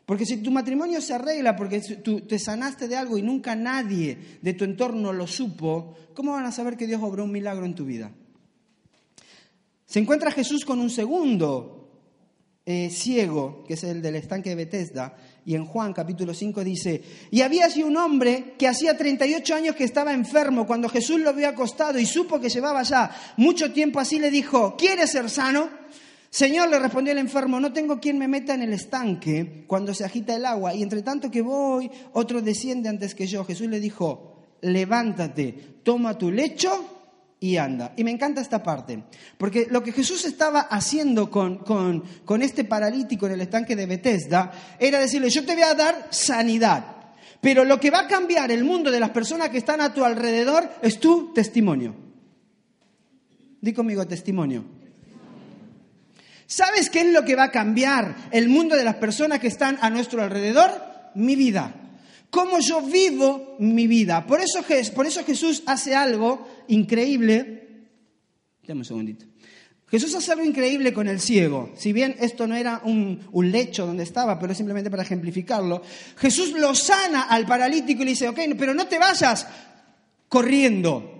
Porque 0.05 0.25
si 0.25 0.37
tu 0.37 0.51
matrimonio 0.51 1.01
se 1.01 1.13
arregla 1.13 1.57
porque 1.57 1.81
tú 2.01 2.21
te 2.21 2.39
sanaste 2.39 2.87
de 2.87 2.95
algo 2.95 3.17
y 3.17 3.21
nunca 3.21 3.53
nadie 3.53 4.17
de 4.41 4.53
tu 4.53 4.63
entorno 4.63 5.11
lo 5.11 5.27
supo, 5.27 5.97
¿cómo 6.13 6.31
van 6.31 6.45
a 6.45 6.53
saber 6.53 6.77
que 6.77 6.87
Dios 6.87 7.01
obró 7.03 7.25
un 7.25 7.31
milagro 7.33 7.65
en 7.65 7.75
tu 7.75 7.83
vida? 7.83 8.09
Se 9.85 9.99
encuentra 9.99 10.31
Jesús 10.31 10.63
con 10.63 10.79
un 10.79 10.89
segundo 10.89 11.81
eh, 12.65 12.89
ciego, 12.89 13.65
que 13.67 13.73
es 13.73 13.83
el 13.83 14.01
del 14.01 14.15
estanque 14.15 14.51
de 14.51 14.55
Bethesda, 14.55 15.17
y 15.45 15.55
en 15.55 15.65
Juan 15.65 15.93
capítulo 15.93 16.33
5 16.33 16.63
dice, 16.63 17.01
y 17.31 17.41
había 17.41 17.65
así 17.65 17.81
un 17.81 17.97
hombre 17.97 18.53
que 18.57 18.67
hacía 18.67 18.95
38 18.95 19.55
años 19.55 19.75
que 19.75 19.83
estaba 19.83 20.13
enfermo, 20.13 20.67
cuando 20.67 20.87
Jesús 20.87 21.19
lo 21.19 21.33
vio 21.33 21.47
acostado 21.47 21.97
y 21.97 22.05
supo 22.05 22.39
que 22.39 22.49
llevaba 22.49 22.83
ya 22.83 23.09
mucho 23.37 23.71
tiempo 23.71 23.99
así, 23.99 24.19
le 24.19 24.29
dijo, 24.29 24.75
¿quieres 24.77 25.11
ser 25.11 25.29
sano? 25.29 25.69
Señor, 26.29 26.69
le 26.69 26.79
respondió 26.79 27.11
el 27.11 27.17
enfermo, 27.17 27.59
no 27.59 27.73
tengo 27.73 27.99
quien 27.99 28.17
me 28.17 28.27
meta 28.27 28.53
en 28.53 28.61
el 28.61 28.71
estanque 28.71 29.65
cuando 29.67 29.93
se 29.93 30.05
agita 30.05 30.35
el 30.35 30.45
agua, 30.45 30.73
y 30.75 30.83
entre 30.83 31.01
tanto 31.01 31.31
que 31.31 31.41
voy, 31.41 31.89
otro 32.13 32.41
desciende 32.41 32.87
antes 32.87 33.15
que 33.15 33.27
yo. 33.27 33.43
Jesús 33.43 33.67
le 33.67 33.79
dijo, 33.79 34.37
levántate, 34.61 35.79
toma 35.83 36.17
tu 36.17 36.31
lecho 36.31 37.00
y 37.43 37.57
anda. 37.57 37.91
Y 37.97 38.03
me 38.03 38.11
encanta 38.11 38.39
esta 38.39 38.61
parte, 38.61 39.03
porque 39.37 39.67
lo 39.69 39.83
que 39.83 39.91
Jesús 39.91 40.23
estaba 40.25 40.61
haciendo 40.61 41.31
con, 41.31 41.57
con, 41.57 42.41
este 42.43 42.63
paralítico 42.63 43.25
en 43.25 43.33
el 43.33 43.41
estanque 43.41 43.75
de 43.75 43.87
Bethesda 43.87 44.51
era 44.79 44.99
decirle, 44.99 45.29
yo 45.31 45.43
te 45.43 45.55
voy 45.55 45.63
a 45.63 45.73
dar 45.73 46.07
sanidad, 46.11 46.85
pero 47.41 47.65
lo 47.65 47.79
que 47.79 47.89
va 47.89 48.01
a 48.01 48.07
cambiar 48.07 48.51
el 48.51 48.63
mundo 48.63 48.91
de 48.91 48.99
las 48.99 49.09
personas 49.09 49.49
que 49.49 49.57
están 49.57 49.81
a 49.81 49.91
tu 49.91 50.05
alrededor 50.05 50.69
es 50.83 50.99
tu 50.99 51.33
testimonio. 51.33 51.95
Di 53.59 53.73
conmigo 53.73 54.05
testimonio. 54.05 54.63
¿Sabes 56.45 56.91
qué 56.91 57.01
es 57.01 57.07
lo 57.07 57.25
que 57.25 57.35
va 57.35 57.45
a 57.45 57.51
cambiar 57.51 58.15
el 58.29 58.49
mundo 58.49 58.75
de 58.75 58.83
las 58.83 58.95
personas 58.95 59.39
que 59.39 59.47
están 59.47 59.79
a 59.81 59.89
nuestro 59.89 60.21
alrededor? 60.21 60.69
Mi 61.15 61.35
vida 61.35 61.80
cómo 62.31 62.59
yo 62.59 62.81
vivo 62.81 63.55
mi 63.59 63.85
vida. 63.85 64.25
Por 64.25 64.41
eso, 64.41 64.63
por 64.95 65.05
eso 65.05 65.23
Jesús 65.23 65.61
hace 65.67 65.93
algo 65.93 66.47
increíble. 66.67 67.89
Dame 68.65 68.79
un 68.79 68.85
segundito. 68.85 69.25
Jesús 69.87 70.15
hace 70.15 70.31
algo 70.31 70.45
increíble 70.45 70.93
con 70.93 71.09
el 71.09 71.19
ciego. 71.19 71.71
Si 71.75 71.91
bien 71.91 72.15
esto 72.19 72.47
no 72.47 72.55
era 72.55 72.81
un, 72.85 73.27
un, 73.33 73.51
lecho 73.51 73.85
donde 73.85 74.03
estaba, 74.03 74.39
pero 74.39 74.55
simplemente 74.55 74.89
para 74.89 75.03
ejemplificarlo, 75.03 75.81
Jesús 76.17 76.53
lo 76.53 76.73
sana 76.73 77.23
al 77.23 77.45
paralítico 77.45 78.01
y 78.01 78.05
le 78.05 78.11
dice, 78.11 78.29
ok, 78.29 78.39
pero 78.57 78.73
no 78.73 78.87
te 78.87 78.97
vayas 78.97 79.45
corriendo. 80.29 81.17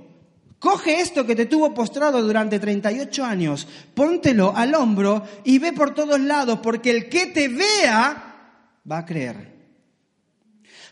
Coge 0.57 1.01
esto 1.01 1.25
que 1.25 1.35
te 1.35 1.47
tuvo 1.47 1.73
postrado 1.73 2.21
durante 2.21 2.59
38 2.59 3.25
años, 3.25 3.67
póntelo 3.93 4.55
al 4.55 4.73
hombro 4.75 5.23
y 5.43 5.59
ve 5.59 5.73
por 5.73 5.93
todos 5.93 6.21
lados, 6.21 6.59
porque 6.63 6.91
el 6.91 7.09
que 7.09 7.25
te 7.25 7.49
vea 7.49 8.61
va 8.89 8.99
a 8.99 9.05
creer. 9.05 9.50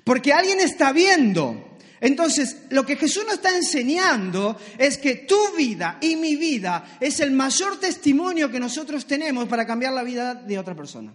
Porque 0.09 0.33
alguien 0.33 0.59
está 0.59 0.91
viendo. 0.91 1.77
Entonces, 2.01 2.63
lo 2.71 2.83
que 2.83 2.95
Jesús 2.95 3.25
nos 3.25 3.35
está 3.35 3.55
enseñando 3.55 4.57
es 4.79 4.97
que 4.97 5.13
tu 5.17 5.55
vida 5.55 5.99
y 6.01 6.15
mi 6.15 6.35
vida 6.35 6.97
es 6.99 7.19
el 7.19 7.29
mayor 7.29 7.79
testimonio 7.79 8.49
que 8.49 8.59
nosotros 8.59 9.05
tenemos 9.05 9.47
para 9.47 9.67
cambiar 9.67 9.93
la 9.93 10.01
vida 10.01 10.33
de 10.33 10.57
otra 10.57 10.73
persona. 10.73 11.13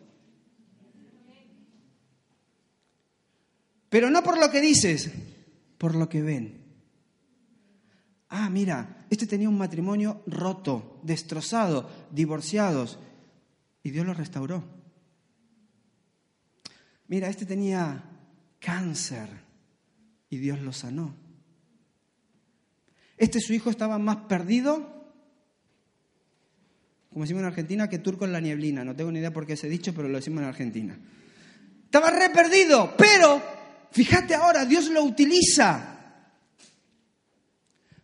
Pero 3.89 4.11
no 4.11 4.23
por 4.23 4.39
lo 4.39 4.49
que 4.49 4.61
dices, 4.61 5.11
por 5.77 5.97
lo 5.97 6.09
que 6.09 6.23
ven. 6.23 6.63
Ah, 8.29 8.49
mira, 8.49 9.07
este 9.11 9.27
tenía 9.27 9.49
un 9.49 9.59
matrimonio 9.59 10.23
roto, 10.29 11.01
destrozado, 11.03 11.91
divorciados, 12.13 13.01
y 13.83 13.91
Dios 13.91 14.07
lo 14.07 14.15
restauró. 14.15 14.63
Mira, 17.09 17.29
este 17.29 17.45
tenía 17.45 18.14
cáncer 18.65 19.29
y 20.31 20.39
Dios 20.39 20.61
lo 20.61 20.73
sanó. 20.73 21.15
Este 23.17 23.41
su 23.41 23.53
hijo 23.53 23.71
estaba 23.71 23.99
más 23.99 24.17
perdido, 24.29 25.13
como 27.11 27.25
decimos 27.25 27.43
en 27.43 27.49
Argentina, 27.49 27.89
que 27.89 27.99
turco 27.99 28.25
en 28.25 28.33
la 28.33 28.41
nieblina. 28.41 28.85
No 28.85 28.97
tengo 28.97 29.13
ni 29.13 29.21
idea 29.21 29.33
por 29.33 29.47
qué 29.47 29.57
se 29.57 29.67
ha 29.67 29.71
dicho, 29.71 29.95
pero 29.95 30.09
lo 30.09 30.17
decimos 30.17 30.43
en 30.43 30.49
Argentina. 30.49 30.99
Estaba 31.85 32.11
re 32.11 32.31
perdido, 32.31 32.95
pero 32.97 33.41
fíjate 33.93 34.35
ahora, 34.35 34.65
Dios 34.65 34.89
lo 34.89 35.05
utiliza. 35.05 35.91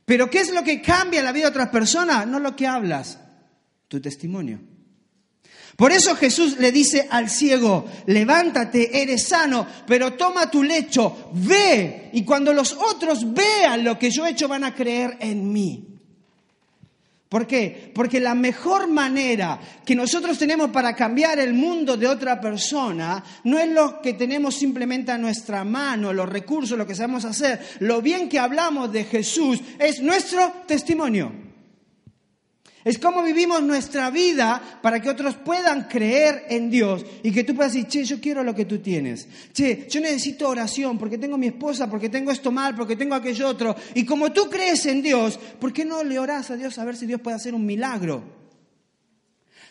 Pero 0.05 0.31
¿qué 0.31 0.41
es 0.41 0.53
lo 0.53 0.63
que 0.63 0.81
cambia 0.81 1.23
la 1.23 1.33
vida 1.33 1.45
de 1.45 1.51
otras 1.51 1.71
personas? 1.71 2.27
No 2.27 2.39
lo 2.39 2.55
que 2.55 2.67
hablas, 2.67 3.19
tu 3.89 4.01
testimonio. 4.01 4.61
Por 5.81 5.93
eso 5.93 6.15
Jesús 6.15 6.59
le 6.59 6.73
dice 6.73 7.09
al 7.09 7.31
ciego, 7.31 7.87
levántate, 8.05 9.01
eres 9.01 9.23
sano, 9.23 9.67
pero 9.87 10.13
toma 10.13 10.51
tu 10.51 10.63
lecho, 10.63 11.31
ve, 11.33 12.11
y 12.13 12.23
cuando 12.23 12.53
los 12.53 12.75
otros 12.75 13.33
vean 13.33 13.83
lo 13.83 13.99
que 13.99 14.11
yo 14.11 14.27
he 14.27 14.33
hecho 14.33 14.47
van 14.47 14.65
a 14.65 14.75
creer 14.75 15.17
en 15.21 15.51
mí. 15.51 15.83
¿Por 17.31 17.47
qué? 17.47 17.91
Porque 17.95 18.21
la 18.21 18.35
mejor 18.35 18.89
manera 18.89 19.59
que 19.83 19.95
nosotros 19.95 20.37
tenemos 20.37 20.69
para 20.69 20.95
cambiar 20.95 21.39
el 21.39 21.55
mundo 21.55 21.97
de 21.97 22.09
otra 22.09 22.39
persona 22.39 23.25
no 23.45 23.59
es 23.59 23.71
lo 23.71 24.03
que 24.03 24.13
tenemos 24.13 24.57
simplemente 24.57 25.13
a 25.13 25.17
nuestra 25.17 25.65
mano, 25.65 26.13
los 26.13 26.29
recursos, 26.29 26.77
lo 26.77 26.87
que 26.87 26.95
sabemos 26.95 27.25
hacer. 27.25 27.59
Lo 27.79 28.03
bien 28.03 28.29
que 28.29 28.39
hablamos 28.39 28.93
de 28.93 29.05
Jesús 29.05 29.59
es 29.79 30.03
nuestro 30.03 30.53
testimonio. 30.67 31.50
Es 32.83 32.99
como 32.99 33.23
vivimos 33.23 33.63
nuestra 33.63 34.09
vida 34.11 34.79
para 34.81 35.01
que 35.01 35.11
otros 35.11 35.35
puedan 35.35 35.85
creer 35.85 36.47
en 36.49 36.71
Dios 36.71 37.05
y 37.23 37.31
que 37.31 37.45
tú 37.45 37.55
puedas 37.55 37.75
decir, 37.75 37.89
che, 37.89 38.05
yo 38.05 38.21
quiero 38.21 38.43
lo 38.43 38.55
que 38.55 38.65
tú 38.65 38.79
tienes. 38.79 39.29
Che, 39.53 39.87
yo 39.91 40.01
necesito 40.01 40.49
oración 40.49 40.99
porque 40.99 41.19
tengo 41.19 41.37
mi 41.37 41.49
esposa, 41.49 41.91
porque 41.91 42.09
tengo 42.09 42.31
esto 42.31 42.51
mal, 42.51 42.75
porque 42.75 42.97
tengo 42.97 43.15
aquello 43.15 43.49
otro. 43.49 43.77
Y 43.95 44.07
como 44.07 44.33
tú 44.33 44.49
crees 44.49 44.87
en 44.87 45.03
Dios, 45.03 45.39
¿por 45.61 45.75
qué 45.75 45.85
no 45.85 46.03
le 46.03 46.19
orás 46.19 46.51
a 46.51 46.57
Dios 46.57 46.79
a 46.79 46.85
ver 46.87 46.97
si 46.97 47.05
Dios 47.05 47.21
puede 47.21 47.37
hacer 47.37 47.55
un 47.55 47.67
milagro? 47.67 48.41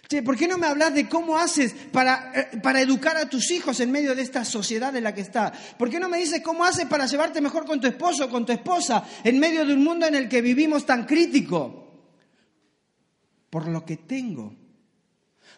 Che, 0.08 0.22
¿por 0.22 0.38
qué 0.38 0.48
no 0.48 0.60
me 0.60 0.68
hablas 0.68 0.94
de 0.94 1.10
cómo 1.10 1.36
haces 1.36 1.74
para, 1.92 2.32
eh, 2.36 2.58
para 2.62 2.82
educar 2.82 3.18
a 3.18 3.28
tus 3.28 3.50
hijos 3.50 3.80
en 3.80 3.92
medio 3.92 4.13
de 4.13 4.22
esta 4.22 4.46
sociedad 4.46 4.96
en 4.96 5.04
la 5.04 5.16
que 5.16 5.22
está? 5.22 5.51
¿Por 5.80 5.89
qué 5.89 6.00
no 6.00 6.10
me 6.10 6.20
dices 6.20 6.42
cómo 6.44 6.63
haces 6.63 6.86
para 6.86 7.08
llevarte 7.08 7.42
mejor 7.42 7.66
con 7.66 7.82
tu 7.82 7.88
esposo 7.88 8.25
o 8.25 8.30
con 8.30 8.46
tu 8.46 8.51
esposa 8.51 9.04
en 9.24 9.39
medio 9.39 9.66
de 9.66 9.74
un 9.74 9.84
mundo 9.84 10.06
en 10.06 10.13
el 10.13 10.30
que 10.30 10.42
vivimos 10.42 10.86
tan 10.86 11.08
crítico? 11.08 11.88
Por 13.50 13.68
lo 13.68 13.86
que 13.86 13.98
tengo, 13.98 14.53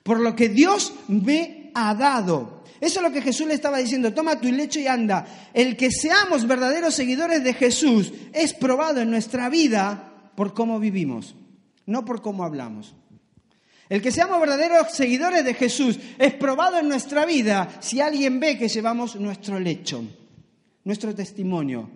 por 0.04 0.20
lo 0.20 0.36
que 0.36 0.50
Dios 0.50 0.94
me 1.08 1.72
ha 1.74 1.94
dado. 1.96 2.64
Eso 2.80 3.00
es 3.00 3.04
lo 3.04 3.12
que 3.12 3.22
Jesús 3.22 3.48
le 3.48 3.54
estaba 3.54 3.78
diciendo, 3.78 4.14
toma 4.14 4.40
tu 4.40 4.52
lecho 4.52 4.80
y 4.80 4.88
anda. 4.88 5.26
El 5.54 5.78
que 5.78 5.92
seamos 5.92 6.48
verdaderos 6.48 6.96
seguidores 6.96 7.44
de 7.44 7.54
Jesús 7.54 8.12
es 8.34 8.54
probado 8.54 9.02
en 9.02 9.12
nuestra 9.12 9.50
vida 9.50 10.32
por 10.36 10.54
cómo 10.54 10.80
vivimos, 10.80 11.36
no 11.86 12.04
por 12.06 12.22
cómo 12.22 12.44
hablamos. 12.44 12.96
El 13.88 14.02
que 14.02 14.12
seamos 14.12 14.40
verdaderos 14.40 14.94
seguidores 14.94 15.44
de 15.44 15.54
Jesús 15.54 16.00
es 16.18 16.34
probado 16.34 16.80
en 16.80 16.88
nuestra 16.88 17.26
vida 17.26 17.70
si 17.82 18.00
alguien 18.00 18.40
ve 18.40 18.58
que 18.58 18.70
llevamos 18.70 19.18
nuestro 19.18 19.60
lecho, 19.60 20.04
nuestro 20.86 21.14
testimonio, 21.14 21.90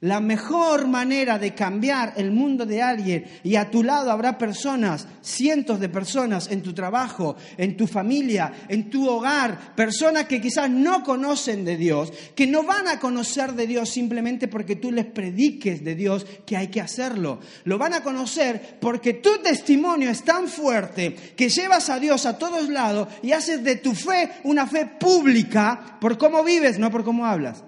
la 0.00 0.20
mejor 0.20 0.86
manera 0.86 1.38
de 1.38 1.54
cambiar 1.54 2.14
el 2.16 2.30
mundo 2.30 2.66
de 2.66 2.82
alguien 2.82 3.24
y 3.42 3.56
a 3.56 3.70
tu 3.70 3.82
lado 3.82 4.10
habrá 4.10 4.36
personas, 4.36 5.06
cientos 5.22 5.80
de 5.80 5.88
personas 5.88 6.50
en 6.50 6.62
tu 6.62 6.74
trabajo, 6.74 7.36
en 7.56 7.76
tu 7.76 7.86
familia, 7.86 8.52
en 8.68 8.90
tu 8.90 9.08
hogar, 9.08 9.74
personas 9.74 10.26
que 10.26 10.40
quizás 10.40 10.68
no 10.68 11.02
conocen 11.02 11.64
de 11.64 11.76
Dios, 11.76 12.12
que 12.34 12.46
no 12.46 12.62
van 12.62 12.88
a 12.88 13.00
conocer 13.00 13.54
de 13.54 13.66
Dios 13.66 13.88
simplemente 13.88 14.48
porque 14.48 14.76
tú 14.76 14.92
les 14.92 15.06
prediques 15.06 15.82
de 15.82 15.94
Dios 15.94 16.26
que 16.44 16.56
hay 16.56 16.68
que 16.68 16.80
hacerlo. 16.80 17.40
Lo 17.64 17.78
van 17.78 17.94
a 17.94 18.02
conocer 18.02 18.78
porque 18.80 19.14
tu 19.14 19.38
testimonio 19.38 20.10
es 20.10 20.24
tan 20.24 20.48
fuerte 20.48 21.14
que 21.36 21.48
llevas 21.48 21.88
a 21.88 21.98
Dios 21.98 22.26
a 22.26 22.38
todos 22.38 22.68
lados 22.68 23.08
y 23.22 23.32
haces 23.32 23.64
de 23.64 23.76
tu 23.76 23.94
fe 23.94 24.30
una 24.44 24.66
fe 24.66 24.86
pública 24.86 25.96
por 26.00 26.18
cómo 26.18 26.44
vives, 26.44 26.78
no 26.78 26.90
por 26.90 27.04
cómo 27.04 27.24
hablas. 27.24 27.62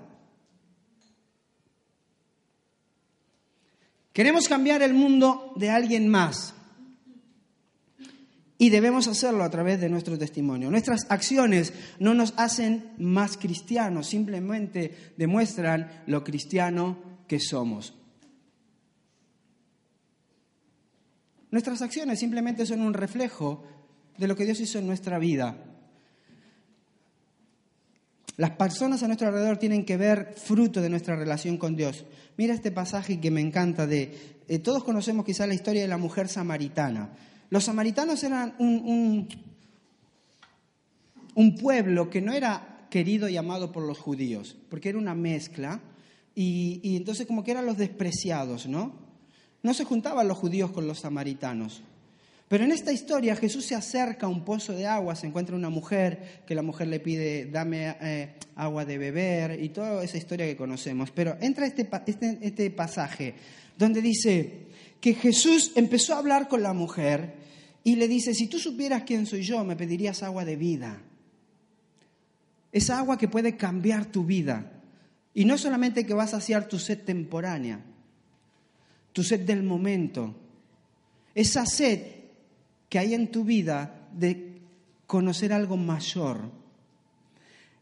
Queremos 4.18 4.48
cambiar 4.48 4.82
el 4.82 4.94
mundo 4.94 5.52
de 5.54 5.70
alguien 5.70 6.08
más. 6.08 6.52
Y 8.58 8.68
debemos 8.68 9.06
hacerlo 9.06 9.44
a 9.44 9.50
través 9.50 9.80
de 9.80 9.88
nuestro 9.88 10.18
testimonio. 10.18 10.72
Nuestras 10.72 11.06
acciones 11.08 11.72
no 12.00 12.14
nos 12.14 12.34
hacen 12.36 12.94
más 12.98 13.36
cristianos, 13.36 14.08
simplemente 14.08 15.12
demuestran 15.16 16.02
lo 16.08 16.24
cristiano 16.24 16.98
que 17.28 17.38
somos. 17.38 17.94
Nuestras 21.52 21.80
acciones 21.80 22.18
simplemente 22.18 22.66
son 22.66 22.80
un 22.80 22.94
reflejo 22.94 23.62
de 24.16 24.26
lo 24.26 24.34
que 24.34 24.46
Dios 24.46 24.58
hizo 24.58 24.80
en 24.80 24.88
nuestra 24.88 25.20
vida. 25.20 25.67
Las 28.38 28.52
personas 28.52 29.02
a 29.02 29.08
nuestro 29.08 29.26
alrededor 29.26 29.56
tienen 29.56 29.84
que 29.84 29.96
ver 29.96 30.32
fruto 30.36 30.80
de 30.80 30.88
nuestra 30.88 31.16
relación 31.16 31.58
con 31.58 31.74
Dios. 31.74 32.04
Mira 32.36 32.54
este 32.54 32.70
pasaje 32.70 33.20
que 33.20 33.32
me 33.32 33.40
encanta 33.40 33.84
de... 33.84 34.36
Eh, 34.46 34.60
todos 34.60 34.84
conocemos 34.84 35.26
quizás 35.26 35.48
la 35.48 35.54
historia 35.54 35.82
de 35.82 35.88
la 35.88 35.98
mujer 35.98 36.28
samaritana. 36.28 37.10
Los 37.50 37.64
samaritanos 37.64 38.22
eran 38.22 38.54
un, 38.60 39.28
un, 41.34 41.56
pueblo 41.56 42.10
que 42.10 42.20
no 42.20 42.32
era 42.32 42.86
querido 42.90 43.28
y 43.28 43.36
amado 43.36 43.72
por 43.72 43.82
los 43.82 43.98
judíos, 43.98 44.56
porque 44.70 44.90
era 44.90 44.98
una 44.98 45.16
mezcla, 45.16 45.80
y, 46.36 46.80
y 46.84 46.96
entonces 46.96 47.26
como 47.26 47.42
que 47.42 47.50
eran 47.50 47.66
los 47.66 47.76
despreciados, 47.76 48.68
¿no? 48.68 48.92
No 49.64 49.74
se 49.74 49.84
juntaban 49.84 50.28
los 50.28 50.38
judíos 50.38 50.70
con 50.70 50.86
los 50.86 51.00
samaritanos. 51.00 51.82
Pero 52.48 52.64
en 52.64 52.72
esta 52.72 52.92
historia 52.92 53.36
Jesús 53.36 53.66
se 53.66 53.74
acerca 53.74 54.26
a 54.26 54.30
un 54.30 54.42
pozo 54.42 54.72
de 54.72 54.86
agua, 54.86 55.14
se 55.14 55.26
encuentra 55.26 55.54
una 55.54 55.68
mujer, 55.68 56.42
que 56.46 56.54
la 56.54 56.62
mujer 56.62 56.88
le 56.88 56.98
pide, 56.98 57.44
dame 57.44 57.94
eh, 58.00 58.34
agua 58.56 58.86
de 58.86 58.96
beber, 58.96 59.62
y 59.62 59.68
toda 59.68 60.02
esa 60.02 60.16
historia 60.16 60.46
que 60.46 60.56
conocemos. 60.56 61.10
Pero 61.10 61.36
entra 61.42 61.66
este, 61.66 61.88
este, 62.06 62.38
este 62.40 62.70
pasaje 62.70 63.34
donde 63.76 64.00
dice 64.00 64.66
que 64.98 65.12
Jesús 65.12 65.72
empezó 65.76 66.14
a 66.14 66.18
hablar 66.18 66.48
con 66.48 66.62
la 66.62 66.72
mujer 66.72 67.34
y 67.84 67.96
le 67.96 68.08
dice, 68.08 68.34
si 68.34 68.46
tú 68.48 68.58
supieras 68.58 69.02
quién 69.04 69.26
soy 69.26 69.42
yo, 69.42 69.62
me 69.62 69.76
pedirías 69.76 70.22
agua 70.22 70.46
de 70.46 70.56
vida. 70.56 71.02
Esa 72.72 72.98
agua 72.98 73.18
que 73.18 73.28
puede 73.28 73.56
cambiar 73.56 74.06
tu 74.06 74.24
vida. 74.24 74.72
Y 75.34 75.44
no 75.44 75.58
solamente 75.58 76.04
que 76.04 76.14
va 76.14 76.24
a 76.24 76.28
saciar 76.28 76.66
tu 76.66 76.78
sed 76.78 77.00
temporánea, 77.04 77.84
tu 79.12 79.22
sed 79.22 79.40
del 79.40 79.62
momento. 79.62 80.34
Esa 81.34 81.64
sed 81.64 82.17
que 82.88 82.98
hay 82.98 83.14
en 83.14 83.30
tu 83.30 83.44
vida 83.44 84.08
de 84.12 84.60
conocer 85.06 85.52
algo 85.52 85.76
mayor. 85.76 86.50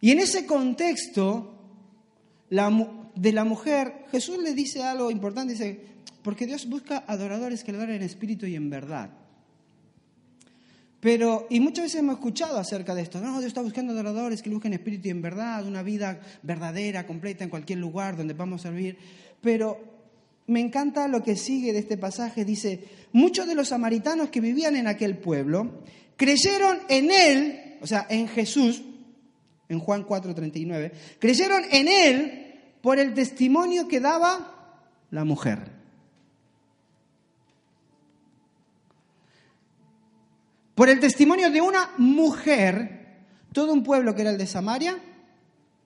Y 0.01 0.11
en 0.11 0.21
ese 0.21 0.47
contexto 0.47 1.55
de 2.49 3.33
la 3.33 3.45
mujer, 3.45 4.07
Jesús 4.13 4.39
le 4.39 4.55
dice 4.55 4.83
algo 4.83 5.11
importante, 5.11 5.53
dice, 5.53 5.81
porque 6.23 6.47
Dios 6.47 6.69
busca 6.69 7.05
adoradores 7.07 7.65
que 7.65 7.73
le 7.73 7.79
adoren 7.79 7.97
en 7.97 8.03
espíritu 8.03 8.47
y 8.47 8.57
en 8.57 8.71
verdad. 8.71 9.11
Pero, 11.01 11.47
y 11.51 11.61
muchas 11.61 11.85
veces 11.85 12.01
hemos 12.01 12.17
escuchado 12.17 12.59
acerca 12.59 12.95
de 12.95 13.03
esto, 13.03 13.21
no, 13.21 13.33
Dios 13.39 13.45
está 13.45 13.63
buscando 13.63 13.93
adoradores 13.93 14.43
que 14.43 14.51
busquen 14.51 14.73
espíritu 14.73 15.09
y 15.09 15.13
en 15.13 15.23
verdad, 15.23 15.65
una 15.67 15.83
vida 15.83 16.21
verdadera, 16.43 17.07
completa 17.07 17.45
en 17.45 17.51
cualquier 17.51 17.79
lugar 17.79 18.17
donde 18.17 18.35
vamos 18.35 18.61
a 18.61 18.71
servir. 18.71 18.99
Pero 19.41 19.96
me 20.47 20.61
encanta 20.61 21.09
lo 21.09 21.23
que 21.23 21.37
sigue 21.37 21.73
de 21.73 21.81
este 21.81 21.97
pasaje. 21.97 22.45
Dice, 22.45 22.85
muchos 23.13 23.47
de 23.47 23.55
los 23.55 23.69
samaritanos 23.69 24.31
que 24.31 24.41
vivían 24.41 24.77
en 24.77 24.87
aquel 24.87 25.19
pueblo 25.19 25.83
creyeron 26.17 26.79
en 26.89 27.11
él, 27.11 27.79
o 27.81 27.87
sea, 27.87 28.07
en 28.09 28.29
Jesús, 28.29 28.83
en 29.69 29.81
Juan 29.81 30.05
4:39, 30.05 30.93
creyeron 31.19 31.63
en 31.71 31.89
él 31.89 32.55
por 32.81 32.99
el 32.99 33.15
testimonio 33.15 33.89
que 33.89 34.01
daba 34.01 34.79
la 35.11 35.25
mujer. 35.25 35.77
Por 40.75 40.91
el 40.91 41.01
testimonio 41.01 41.51
de 41.51 41.63
una 41.63 41.91
mujer, 41.97 43.17
todo 43.53 43.73
un 43.73 43.83
pueblo 43.83 44.15
que 44.15 44.21
era 44.21 44.31
el 44.31 44.39
de 44.39 44.47
Samaria 44.47 44.99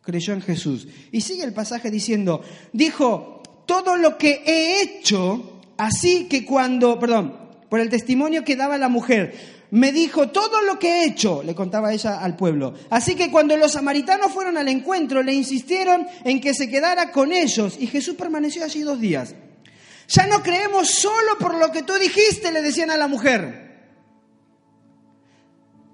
creyó 0.03 0.35
en 0.35 0.43
Jesús. 0.43 0.89
Y 1.13 1.21
sigue 1.21 1.45
el 1.45 1.53
pasaje 1.53 1.91
diciendo, 1.91 2.43
dijo, 2.73 3.40
todo 3.71 3.95
lo 3.95 4.19
que 4.19 4.43
he 4.45 4.83
hecho, 4.83 5.61
así 5.77 6.25
que 6.25 6.45
cuando, 6.45 6.99
perdón, 6.99 7.37
por 7.69 7.79
el 7.79 7.89
testimonio 7.89 8.43
que 8.43 8.57
daba 8.57 8.77
la 8.79 8.89
mujer, 8.89 9.33
me 9.71 9.93
dijo 9.93 10.31
todo 10.31 10.61
lo 10.63 10.77
que 10.81 10.89
he 10.89 11.05
hecho, 11.05 11.45
le 11.45 11.55
contaba 11.55 11.93
ella 11.93 12.19
al 12.19 12.35
pueblo. 12.35 12.75
Así 12.91 13.15
que 13.15 13.31
cuando 13.31 13.57
los 13.57 13.71
samaritanos 13.71 14.33
fueron 14.33 14.59
al 14.59 14.67
encuentro, 14.67 15.23
le 15.23 15.35
insistieron 15.35 16.05
en 16.25 16.41
que 16.41 16.53
se 16.53 16.69
quedara 16.69 17.13
con 17.13 17.33
ellos 17.33 17.77
y 17.79 17.87
Jesús 17.87 18.17
permaneció 18.17 18.65
allí 18.65 18.81
dos 18.81 18.99
días. 18.99 19.37
Ya 20.09 20.27
no 20.27 20.43
creemos 20.43 20.89
solo 20.89 21.39
por 21.39 21.57
lo 21.57 21.71
que 21.71 21.85
tú 21.85 21.93
dijiste, 21.93 22.51
le 22.51 22.63
decían 22.63 22.91
a 22.91 22.97
la 22.97 23.07
mujer. 23.07 23.71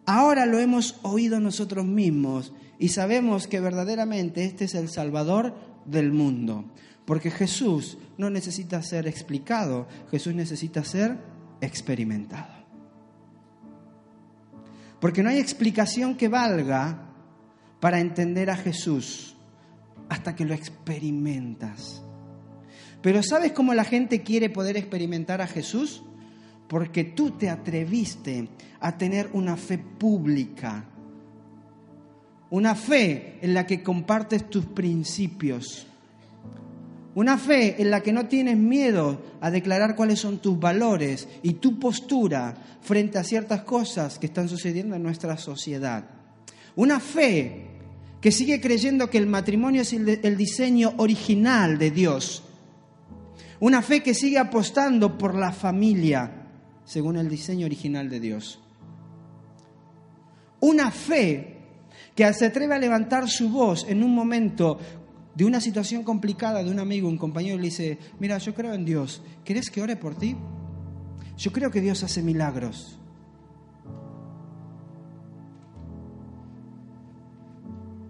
Ahora 0.07 0.47
lo 0.47 0.59
hemos 0.59 0.97
oído 1.03 1.41
nosotros 1.41 1.85
mismos 1.85 2.55
y 2.79 2.89
sabemos 2.89 3.47
que 3.47 3.61
verdaderamente 3.61 4.47
este 4.47 4.65
es 4.65 4.75
el 4.75 4.89
Salvador 4.89 5.55
del 5.85 6.11
mundo. 6.11 6.65
Porque 7.07 7.31
Jesús 7.31 7.97
no 8.19 8.29
necesita 8.29 8.83
ser 8.83 9.07
explicado, 9.07 9.87
Jesús 10.11 10.35
necesita 10.35 10.85
ser 10.85 11.16
experimentado. 11.61 12.53
Porque 15.01 15.23
no 15.23 15.31
hay 15.31 15.38
explicación 15.38 16.16
que 16.16 16.29
valga 16.29 17.07
para 17.81 18.01
entender 18.01 18.51
a 18.51 18.57
Jesús 18.57 19.37
hasta 20.09 20.35
que 20.35 20.45
lo 20.45 20.55
experimentas. 20.55 22.03
Pero 23.03 23.23
¿sabes 23.23 23.53
cómo 23.53 23.75
la 23.75 23.85
gente 23.85 24.23
quiere 24.23 24.51
poder 24.51 24.77
experimentar 24.77 25.40
a 25.40 25.47
Jesús? 25.47 26.03
Porque 26.69 27.05
tú 27.05 27.33
te 27.33 27.49
atreviste 27.49 28.49
a 28.81 28.99
tener 28.99 29.31
una 29.33 29.57
fe 29.57 29.79
pública, 29.79 30.85
una 32.51 32.75
fe 32.75 33.38
en 33.42 33.55
la 33.55 33.66
que 33.66 33.83
compartes 33.83 34.51
tus 34.51 34.66
principios, 34.66 35.86
una 37.16 37.38
fe 37.38 37.81
en 37.81 37.90
la 37.90 38.02
que 38.02 38.12
no 38.12 38.26
tienes 38.26 38.59
miedo 38.59 39.22
a 39.40 39.50
declarar 39.50 39.96
cuáles 39.96 40.20
son 40.20 40.37
tus 40.37 40.61
valores 40.61 41.26
y 41.42 41.55
tu 41.55 41.79
postura 41.79 42.55
frente 42.83 43.18
a 43.18 43.24
ciertas 43.24 43.62
cosas 43.62 44.18
que 44.18 44.26
están 44.26 44.50
sucediendo 44.50 44.94
en 44.94 45.02
nuestra 45.02 45.38
sociedad. 45.38 46.05
Una 46.74 47.00
fe 47.00 47.68
que 48.20 48.31
sigue 48.31 48.61
creyendo 48.61 49.09
que 49.09 49.16
el 49.16 49.26
matrimonio 49.26 49.81
es 49.81 49.94
el, 49.94 50.37
diseño 50.37 50.92
original 50.98 51.79
de 51.79 51.90
Dios. 51.90 52.42
Una 53.61 53.81
fe 53.81 54.02
que 54.02 54.12
sigue 54.12 54.38
apostando 54.38 55.16
por 55.16 55.35
la 55.35 55.52
familia 55.52 56.48
según 56.85 57.16
el 57.16 57.31
diseño 57.31 57.64
original 57.64 58.11
de 58.11 58.20
Dios. 58.20 58.61
Una 60.61 60.90
fe 60.90 61.57
que 62.14 62.31
se 62.35 62.44
atreve 62.44 62.74
a 62.74 62.79
levantar 62.79 63.26
su 63.26 63.48
voz 63.48 63.87
en 63.88 64.02
un 64.02 64.14
momento 64.14 64.79
de 65.37 65.44
una 65.44 65.61
situación 65.61 66.03
complicada 66.03 66.64
de 66.64 66.70
un 66.70 66.79
amigo, 66.79 67.09
un 67.09 67.18
compañero, 67.18 67.59
le 67.59 67.64
dice, 67.64 67.99
mira, 68.18 68.38
yo 68.38 68.55
creo 68.55 68.72
en 68.72 68.87
Dios, 68.87 69.22
¿querés 69.44 69.70
que 69.70 69.83
ore 69.83 69.94
por 69.96 70.14
ti? 70.14 70.35
Yo 71.37 71.53
creo 71.53 71.70
que 71.70 71.83
Dios 71.83 72.03
hace 72.03 72.22
milagros. 72.22 72.99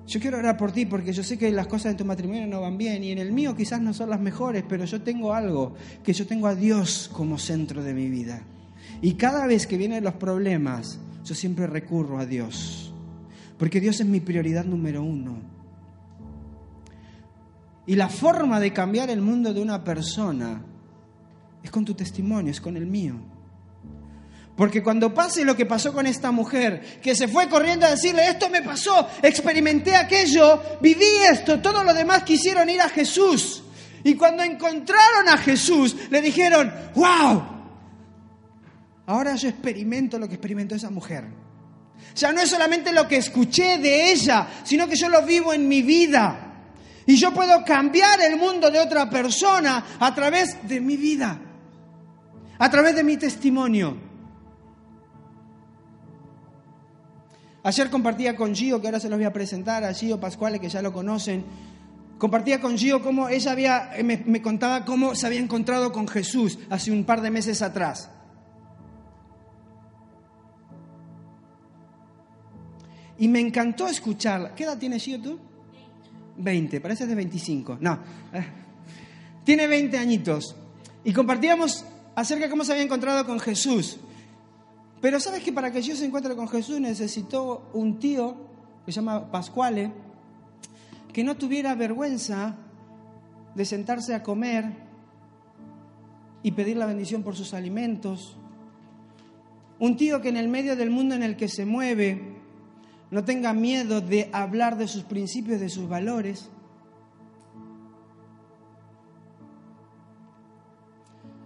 Yo 0.06 0.20
quiero 0.20 0.38
orar 0.38 0.56
por 0.56 0.70
ti 0.70 0.86
porque 0.86 1.12
yo 1.12 1.24
sé 1.24 1.36
que 1.36 1.50
las 1.50 1.66
cosas 1.66 1.90
en 1.90 1.96
tu 1.96 2.04
matrimonio 2.04 2.46
no 2.46 2.60
van 2.60 2.78
bien 2.78 3.02
y 3.02 3.10
en 3.10 3.18
el 3.18 3.32
mío 3.32 3.56
quizás 3.56 3.80
no 3.80 3.92
son 3.92 4.08
las 4.08 4.20
mejores, 4.20 4.62
pero 4.68 4.84
yo 4.84 5.02
tengo 5.02 5.34
algo, 5.34 5.74
que 6.04 6.12
yo 6.12 6.28
tengo 6.28 6.46
a 6.46 6.54
Dios 6.54 7.10
como 7.12 7.38
centro 7.38 7.82
de 7.82 7.92
mi 7.92 8.08
vida. 8.08 8.40
Y 9.02 9.14
cada 9.14 9.48
vez 9.48 9.66
que 9.66 9.76
vienen 9.76 10.04
los 10.04 10.14
problemas, 10.14 11.00
yo 11.24 11.34
siempre 11.34 11.66
recurro 11.66 12.20
a 12.20 12.24
Dios. 12.24 12.94
Porque 13.58 13.80
Dios 13.80 13.98
es 13.98 14.06
mi 14.06 14.20
prioridad 14.20 14.64
número 14.64 15.02
uno. 15.02 15.55
Y 17.86 17.94
la 17.94 18.08
forma 18.08 18.58
de 18.58 18.72
cambiar 18.72 19.10
el 19.10 19.20
mundo 19.20 19.54
de 19.54 19.60
una 19.60 19.82
persona 19.84 20.62
es 21.62 21.70
con 21.70 21.84
tu 21.84 21.94
testimonio, 21.94 22.50
es 22.50 22.60
con 22.60 22.76
el 22.76 22.86
mío. 22.86 23.14
Porque 24.56 24.82
cuando 24.82 25.12
pase 25.12 25.44
lo 25.44 25.54
que 25.54 25.66
pasó 25.66 25.92
con 25.92 26.06
esta 26.06 26.32
mujer, 26.32 27.00
que 27.02 27.14
se 27.14 27.28
fue 27.28 27.48
corriendo 27.48 27.84
a 27.84 27.90
decirle, 27.90 28.26
esto 28.26 28.48
me 28.48 28.62
pasó, 28.62 29.06
experimenté 29.22 29.94
aquello, 29.94 30.62
viví 30.80 31.04
esto, 31.30 31.60
todos 31.60 31.84
los 31.84 31.94
demás 31.94 32.22
quisieron 32.22 32.68
ir 32.70 32.80
a 32.80 32.88
Jesús. 32.88 33.62
Y 34.02 34.14
cuando 34.14 34.42
encontraron 34.42 35.28
a 35.28 35.36
Jesús, 35.36 35.96
le 36.10 36.22
dijeron, 36.22 36.72
wow, 36.94 37.42
ahora 39.04 39.36
yo 39.36 39.48
experimento 39.48 40.18
lo 40.18 40.26
que 40.26 40.34
experimentó 40.34 40.74
esa 40.74 40.90
mujer. 40.90 41.24
Ya 42.14 42.32
no 42.32 42.40
es 42.40 42.48
solamente 42.48 42.92
lo 42.92 43.06
que 43.06 43.18
escuché 43.18 43.76
de 43.76 44.10
ella, 44.10 44.48
sino 44.64 44.88
que 44.88 44.96
yo 44.96 45.10
lo 45.10 45.22
vivo 45.22 45.52
en 45.52 45.68
mi 45.68 45.82
vida. 45.82 46.45
Y 47.06 47.16
yo 47.16 47.32
puedo 47.32 47.64
cambiar 47.64 48.20
el 48.20 48.36
mundo 48.36 48.68
de 48.70 48.80
otra 48.80 49.08
persona 49.08 49.84
a 50.00 50.12
través 50.12 50.68
de 50.68 50.80
mi 50.80 50.96
vida, 50.96 51.40
a 52.58 52.70
través 52.70 52.96
de 52.96 53.04
mi 53.04 53.16
testimonio. 53.16 53.96
Ayer 57.62 57.90
compartía 57.90 58.34
con 58.34 58.54
Gio, 58.54 58.80
que 58.80 58.88
ahora 58.88 59.00
se 59.00 59.08
los 59.08 59.18
voy 59.18 59.26
a 59.26 59.32
presentar, 59.32 59.84
a 59.84 59.94
Gio 59.94 60.18
Pascuale, 60.18 60.58
que 60.58 60.68
ya 60.68 60.82
lo 60.82 60.92
conocen. 60.92 61.44
Compartía 62.18 62.60
con 62.60 62.76
Gio 62.76 63.00
cómo 63.00 63.28
ella 63.28 63.54
me, 64.02 64.18
me 64.26 64.42
contaba 64.42 64.84
cómo 64.84 65.14
se 65.14 65.26
había 65.26 65.40
encontrado 65.40 65.92
con 65.92 66.08
Jesús 66.08 66.58
hace 66.70 66.90
un 66.90 67.04
par 67.04 67.20
de 67.22 67.30
meses 67.30 67.62
atrás. 67.62 68.10
Y 73.18 73.28
me 73.28 73.40
encantó 73.40 73.86
escucharla. 73.86 74.54
¿Qué 74.56 74.64
edad 74.64 74.78
tienes 74.78 75.04
Gio 75.04 75.20
tú? 75.20 75.38
20, 76.38 76.80
parece 76.80 77.06
de 77.06 77.14
25. 77.14 77.78
No, 77.80 77.98
eh, 78.32 78.44
tiene 79.44 79.66
20 79.66 79.98
añitos. 79.98 80.56
Y 81.04 81.12
compartíamos 81.12 81.84
acerca 82.14 82.44
de 82.44 82.50
cómo 82.50 82.64
se 82.64 82.72
había 82.72 82.84
encontrado 82.84 83.24
con 83.24 83.38
Jesús. 83.38 83.98
Pero 85.00 85.20
sabes 85.20 85.42
que 85.42 85.52
para 85.52 85.70
que 85.70 85.82
yo 85.82 85.94
se 85.94 86.04
encuentre 86.04 86.34
con 86.34 86.48
Jesús 86.48 86.80
necesitó 86.80 87.70
un 87.74 87.98
tío 87.98 88.36
que 88.84 88.92
se 88.92 88.96
llama 88.96 89.30
Pascuale, 89.30 89.92
que 91.12 91.22
no 91.22 91.36
tuviera 91.36 91.74
vergüenza 91.74 92.56
de 93.54 93.64
sentarse 93.64 94.14
a 94.14 94.22
comer 94.22 94.72
y 96.42 96.52
pedir 96.52 96.76
la 96.76 96.86
bendición 96.86 97.22
por 97.22 97.36
sus 97.36 97.54
alimentos. 97.54 98.36
Un 99.78 99.96
tío 99.96 100.20
que 100.20 100.28
en 100.28 100.36
el 100.36 100.48
medio 100.48 100.76
del 100.76 100.90
mundo 100.90 101.14
en 101.14 101.22
el 101.22 101.36
que 101.36 101.48
se 101.48 101.66
mueve 101.66 102.35
no 103.10 103.24
tenga 103.24 103.52
miedo 103.52 104.00
de 104.00 104.30
hablar 104.32 104.76
de 104.76 104.88
sus 104.88 105.04
principios, 105.04 105.60
de 105.60 105.68
sus 105.68 105.88
valores. 105.88 106.48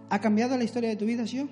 ¿Ha 0.09 0.19
cambiado 0.19 0.57
la 0.57 0.63
historia 0.63 0.89
de 0.89 0.95
tu 0.95 1.05
vida, 1.05 1.23
yo? 1.23 1.47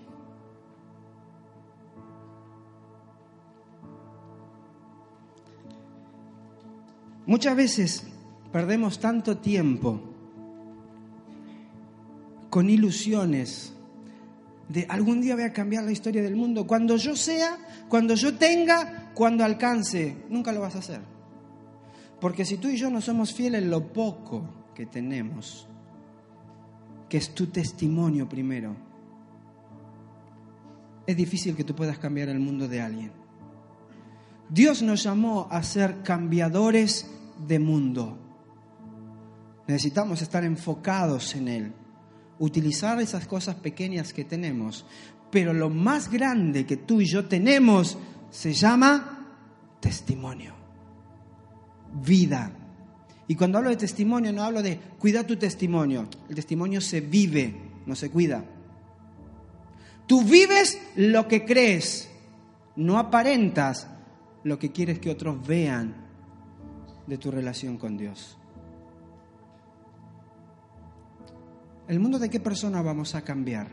Muchas 7.25 7.55
veces 7.55 8.07
perdemos 8.51 8.99
tanto 8.99 9.37
tiempo 9.37 10.01
con 12.49 12.69
ilusiones 12.69 13.75
de 14.69 14.85
algún 14.87 15.19
día 15.19 15.35
voy 15.35 15.43
a 15.43 15.51
cambiar 15.51 15.83
la 15.83 15.91
historia 15.91 16.21
del 16.21 16.35
mundo. 16.35 16.65
Cuando 16.65 16.95
yo 16.95 17.15
sea, 17.15 17.57
cuando 17.89 18.13
yo 18.13 18.37
tenga, 18.37 19.11
cuando 19.13 19.43
alcance, 19.43 20.15
nunca 20.29 20.51
lo 20.51 20.61
vas 20.61 20.75
a 20.75 20.79
hacer. 20.79 21.01
Porque 22.21 22.45
si 22.45 22.57
tú 22.57 22.69
y 22.69 22.77
yo 22.77 22.89
no 22.89 23.01
somos 23.01 23.33
fieles 23.33 23.63
en 23.63 23.71
lo 23.71 23.91
poco 23.91 24.69
que 24.75 24.85
tenemos, 24.85 25.67
que 27.09 27.17
es 27.17 27.33
tu 27.33 27.47
testimonio 27.47 28.29
primero, 28.29 28.75
es 31.07 31.17
difícil 31.17 31.55
que 31.55 31.63
tú 31.63 31.73
puedas 31.73 31.97
cambiar 31.97 32.29
el 32.29 32.39
mundo 32.39 32.67
de 32.67 32.81
alguien. 32.81 33.11
Dios 34.49 34.83
nos 34.83 35.03
llamó 35.03 35.47
a 35.49 35.63
ser 35.63 36.03
cambiadores 36.03 37.09
de 37.47 37.57
mundo. 37.57 38.19
Necesitamos 39.67 40.21
estar 40.21 40.43
enfocados 40.43 41.35
en 41.35 41.47
Él, 41.47 41.73
utilizar 42.39 42.99
esas 43.01 43.27
cosas 43.27 43.55
pequeñas 43.55 44.13
que 44.13 44.23
tenemos, 44.23 44.85
pero 45.29 45.53
lo 45.53 45.69
más 45.69 46.09
grande 46.09 46.65
que 46.65 46.77
tú 46.77 47.01
y 47.01 47.05
yo 47.05 47.25
tenemos 47.25 47.97
se 48.31 48.53
llama 48.53 49.27
testimonio, 49.79 50.55
vida. 52.01 52.51
Y 53.27 53.35
cuando 53.35 53.59
hablo 53.59 53.69
de 53.69 53.75
testimonio 53.75 54.33
no 54.33 54.43
hablo 54.43 54.63
de 54.63 54.79
cuida 54.97 55.27
tu 55.27 55.35
testimonio, 55.35 56.07
el 56.29 56.35
testimonio 56.35 56.81
se 56.81 57.01
vive, 57.01 57.53
no 57.85 57.95
se 57.95 58.09
cuida. 58.09 58.43
Tú 60.07 60.23
vives 60.23 60.81
lo 60.95 61.27
que 61.27 61.45
crees, 61.45 62.09
no 62.75 62.97
aparentas 62.97 63.87
lo 64.43 64.57
que 64.57 64.71
quieres 64.71 64.97
que 64.97 65.11
otros 65.11 65.45
vean 65.45 66.07
de 67.05 67.17
tu 67.19 67.29
relación 67.29 67.77
con 67.77 67.97
Dios. 67.97 68.38
¿El 71.89 71.99
mundo 71.99 72.19
de 72.19 72.29
qué 72.29 72.39
persona 72.39 72.83
vamos 72.83 73.15
a 73.15 73.23
cambiar? 73.23 73.67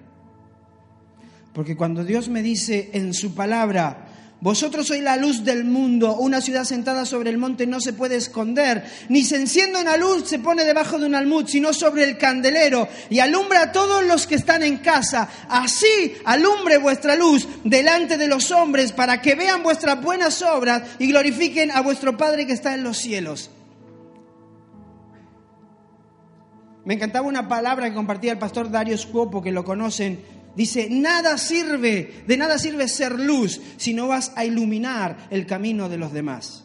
Porque 1.52 1.76
cuando 1.76 2.02
Dios 2.02 2.30
me 2.30 2.42
dice 2.42 2.88
en 2.94 3.12
su 3.12 3.34
palabra, 3.34 4.08
vosotros 4.40 4.86
sois 4.86 5.02
la 5.02 5.18
luz 5.18 5.44
del 5.44 5.64
mundo, 5.64 6.16
una 6.16 6.40
ciudad 6.40 6.64
sentada 6.64 7.04
sobre 7.04 7.28
el 7.28 7.36
monte 7.36 7.66
no 7.66 7.78
se 7.78 7.92
puede 7.92 8.16
esconder, 8.16 8.86
ni 9.10 9.22
se 9.22 9.36
enciende 9.36 9.82
una 9.82 9.98
luz, 9.98 10.26
se 10.26 10.38
pone 10.38 10.64
debajo 10.64 10.98
de 10.98 11.04
un 11.04 11.14
almud, 11.14 11.46
sino 11.46 11.74
sobre 11.74 12.04
el 12.04 12.16
candelero, 12.16 12.88
y 13.10 13.18
alumbra 13.18 13.64
a 13.64 13.72
todos 13.72 14.02
los 14.02 14.26
que 14.26 14.36
están 14.36 14.62
en 14.62 14.78
casa. 14.78 15.28
Así 15.50 16.14
alumbre 16.24 16.78
vuestra 16.78 17.16
luz 17.16 17.46
delante 17.64 18.16
de 18.16 18.28
los 18.28 18.50
hombres, 18.50 18.92
para 18.92 19.20
que 19.20 19.34
vean 19.34 19.62
vuestras 19.62 20.02
buenas 20.02 20.40
obras 20.40 20.84
y 20.98 21.08
glorifiquen 21.08 21.70
a 21.70 21.82
vuestro 21.82 22.16
Padre 22.16 22.46
que 22.46 22.54
está 22.54 22.72
en 22.72 22.82
los 22.82 22.96
cielos. 22.96 23.50
Me 26.86 26.94
encantaba 26.94 27.26
una 27.26 27.48
palabra 27.48 27.88
que 27.88 27.94
compartía 27.94 28.32
el 28.32 28.38
pastor 28.38 28.70
Dario 28.70 28.96
Scopo, 28.96 29.42
que 29.42 29.52
lo 29.52 29.64
conocen, 29.64 30.20
Dice, 30.56 30.88
nada 30.88 31.36
sirve, 31.36 32.24
de 32.26 32.36
nada 32.38 32.58
sirve 32.58 32.88
ser 32.88 33.20
luz 33.20 33.60
si 33.76 33.92
no 33.92 34.08
vas 34.08 34.32
a 34.36 34.46
iluminar 34.46 35.28
el 35.30 35.44
camino 35.44 35.90
de 35.90 35.98
los 35.98 36.14
demás. 36.14 36.64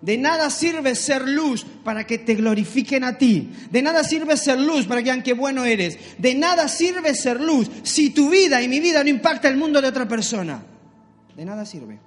De 0.00 0.16
nada 0.16 0.48
sirve 0.48 0.94
ser 0.94 1.26
luz 1.28 1.66
para 1.82 2.06
que 2.06 2.18
te 2.18 2.36
glorifiquen 2.36 3.02
a 3.02 3.18
ti. 3.18 3.50
De 3.70 3.82
nada 3.82 4.04
sirve 4.04 4.36
ser 4.36 4.60
luz 4.60 4.86
para 4.86 5.02
que 5.02 5.10
vean 5.10 5.24
qué 5.24 5.32
bueno 5.32 5.64
eres. 5.64 5.98
De 6.18 6.36
nada 6.36 6.68
sirve 6.68 7.16
ser 7.16 7.40
luz 7.40 7.68
si 7.82 8.10
tu 8.10 8.30
vida 8.30 8.62
y 8.62 8.68
mi 8.68 8.78
vida 8.78 9.02
no 9.02 9.10
impacta 9.10 9.48
el 9.48 9.56
mundo 9.56 9.82
de 9.82 9.88
otra 9.88 10.06
persona. 10.06 10.62
De 11.34 11.44
nada 11.44 11.66
sirve. 11.66 11.98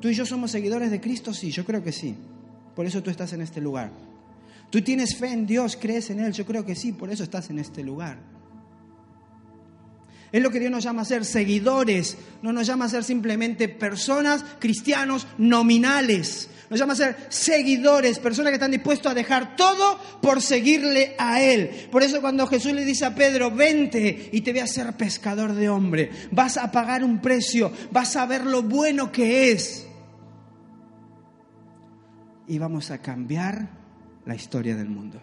¿Tú 0.00 0.08
y 0.08 0.14
yo 0.14 0.24
somos 0.24 0.52
seguidores 0.52 0.90
de 0.90 1.00
Cristo? 1.02 1.34
Sí, 1.34 1.50
yo 1.50 1.66
creo 1.66 1.82
que 1.82 1.92
sí. 1.92 2.14
Por 2.74 2.86
eso 2.86 3.02
tú 3.02 3.10
estás 3.10 3.32
en 3.34 3.42
este 3.42 3.60
lugar. 3.60 3.90
¿Tú 4.70 4.82
tienes 4.82 5.16
fe 5.16 5.32
en 5.32 5.46
Dios? 5.46 5.78
¿Crees 5.80 6.10
en 6.10 6.20
Él? 6.20 6.32
Yo 6.32 6.44
creo 6.44 6.64
que 6.64 6.74
sí, 6.74 6.92
por 6.92 7.10
eso 7.10 7.22
estás 7.22 7.50
en 7.50 7.58
este 7.58 7.82
lugar. 7.82 8.18
Es 10.32 10.42
lo 10.42 10.50
que 10.50 10.58
Dios 10.58 10.72
nos 10.72 10.84
llama 10.84 11.02
a 11.02 11.06
ser 11.06 11.24
seguidores, 11.24 12.18
no 12.42 12.52
nos 12.52 12.66
llama 12.66 12.86
a 12.86 12.88
ser 12.88 13.04
simplemente 13.04 13.68
personas, 13.68 14.44
cristianos 14.58 15.26
nominales. 15.38 16.50
Nos 16.68 16.80
llama 16.80 16.94
a 16.94 16.96
ser 16.96 17.16
seguidores, 17.28 18.18
personas 18.18 18.50
que 18.50 18.56
están 18.56 18.72
dispuestos 18.72 19.12
a 19.12 19.14
dejar 19.14 19.54
todo 19.54 20.00
por 20.20 20.42
seguirle 20.42 21.14
a 21.16 21.40
Él. 21.40 21.88
Por 21.92 22.02
eso 22.02 22.20
cuando 22.20 22.46
Jesús 22.48 22.72
le 22.72 22.84
dice 22.84 23.04
a 23.04 23.14
Pedro, 23.14 23.52
vente 23.52 24.30
y 24.32 24.40
te 24.40 24.50
voy 24.50 24.60
a 24.60 24.66
ser 24.66 24.92
pescador 24.94 25.54
de 25.54 25.68
hombre, 25.68 26.10
vas 26.32 26.56
a 26.56 26.72
pagar 26.72 27.04
un 27.04 27.20
precio, 27.20 27.70
vas 27.92 28.16
a 28.16 28.26
ver 28.26 28.44
lo 28.44 28.64
bueno 28.64 29.12
que 29.12 29.52
es. 29.52 29.86
Y 32.48 32.58
vamos 32.58 32.90
a 32.90 32.98
cambiar 32.98 33.75
la 34.26 34.34
historia 34.34 34.76
del 34.76 34.88
mundo. 34.88 35.20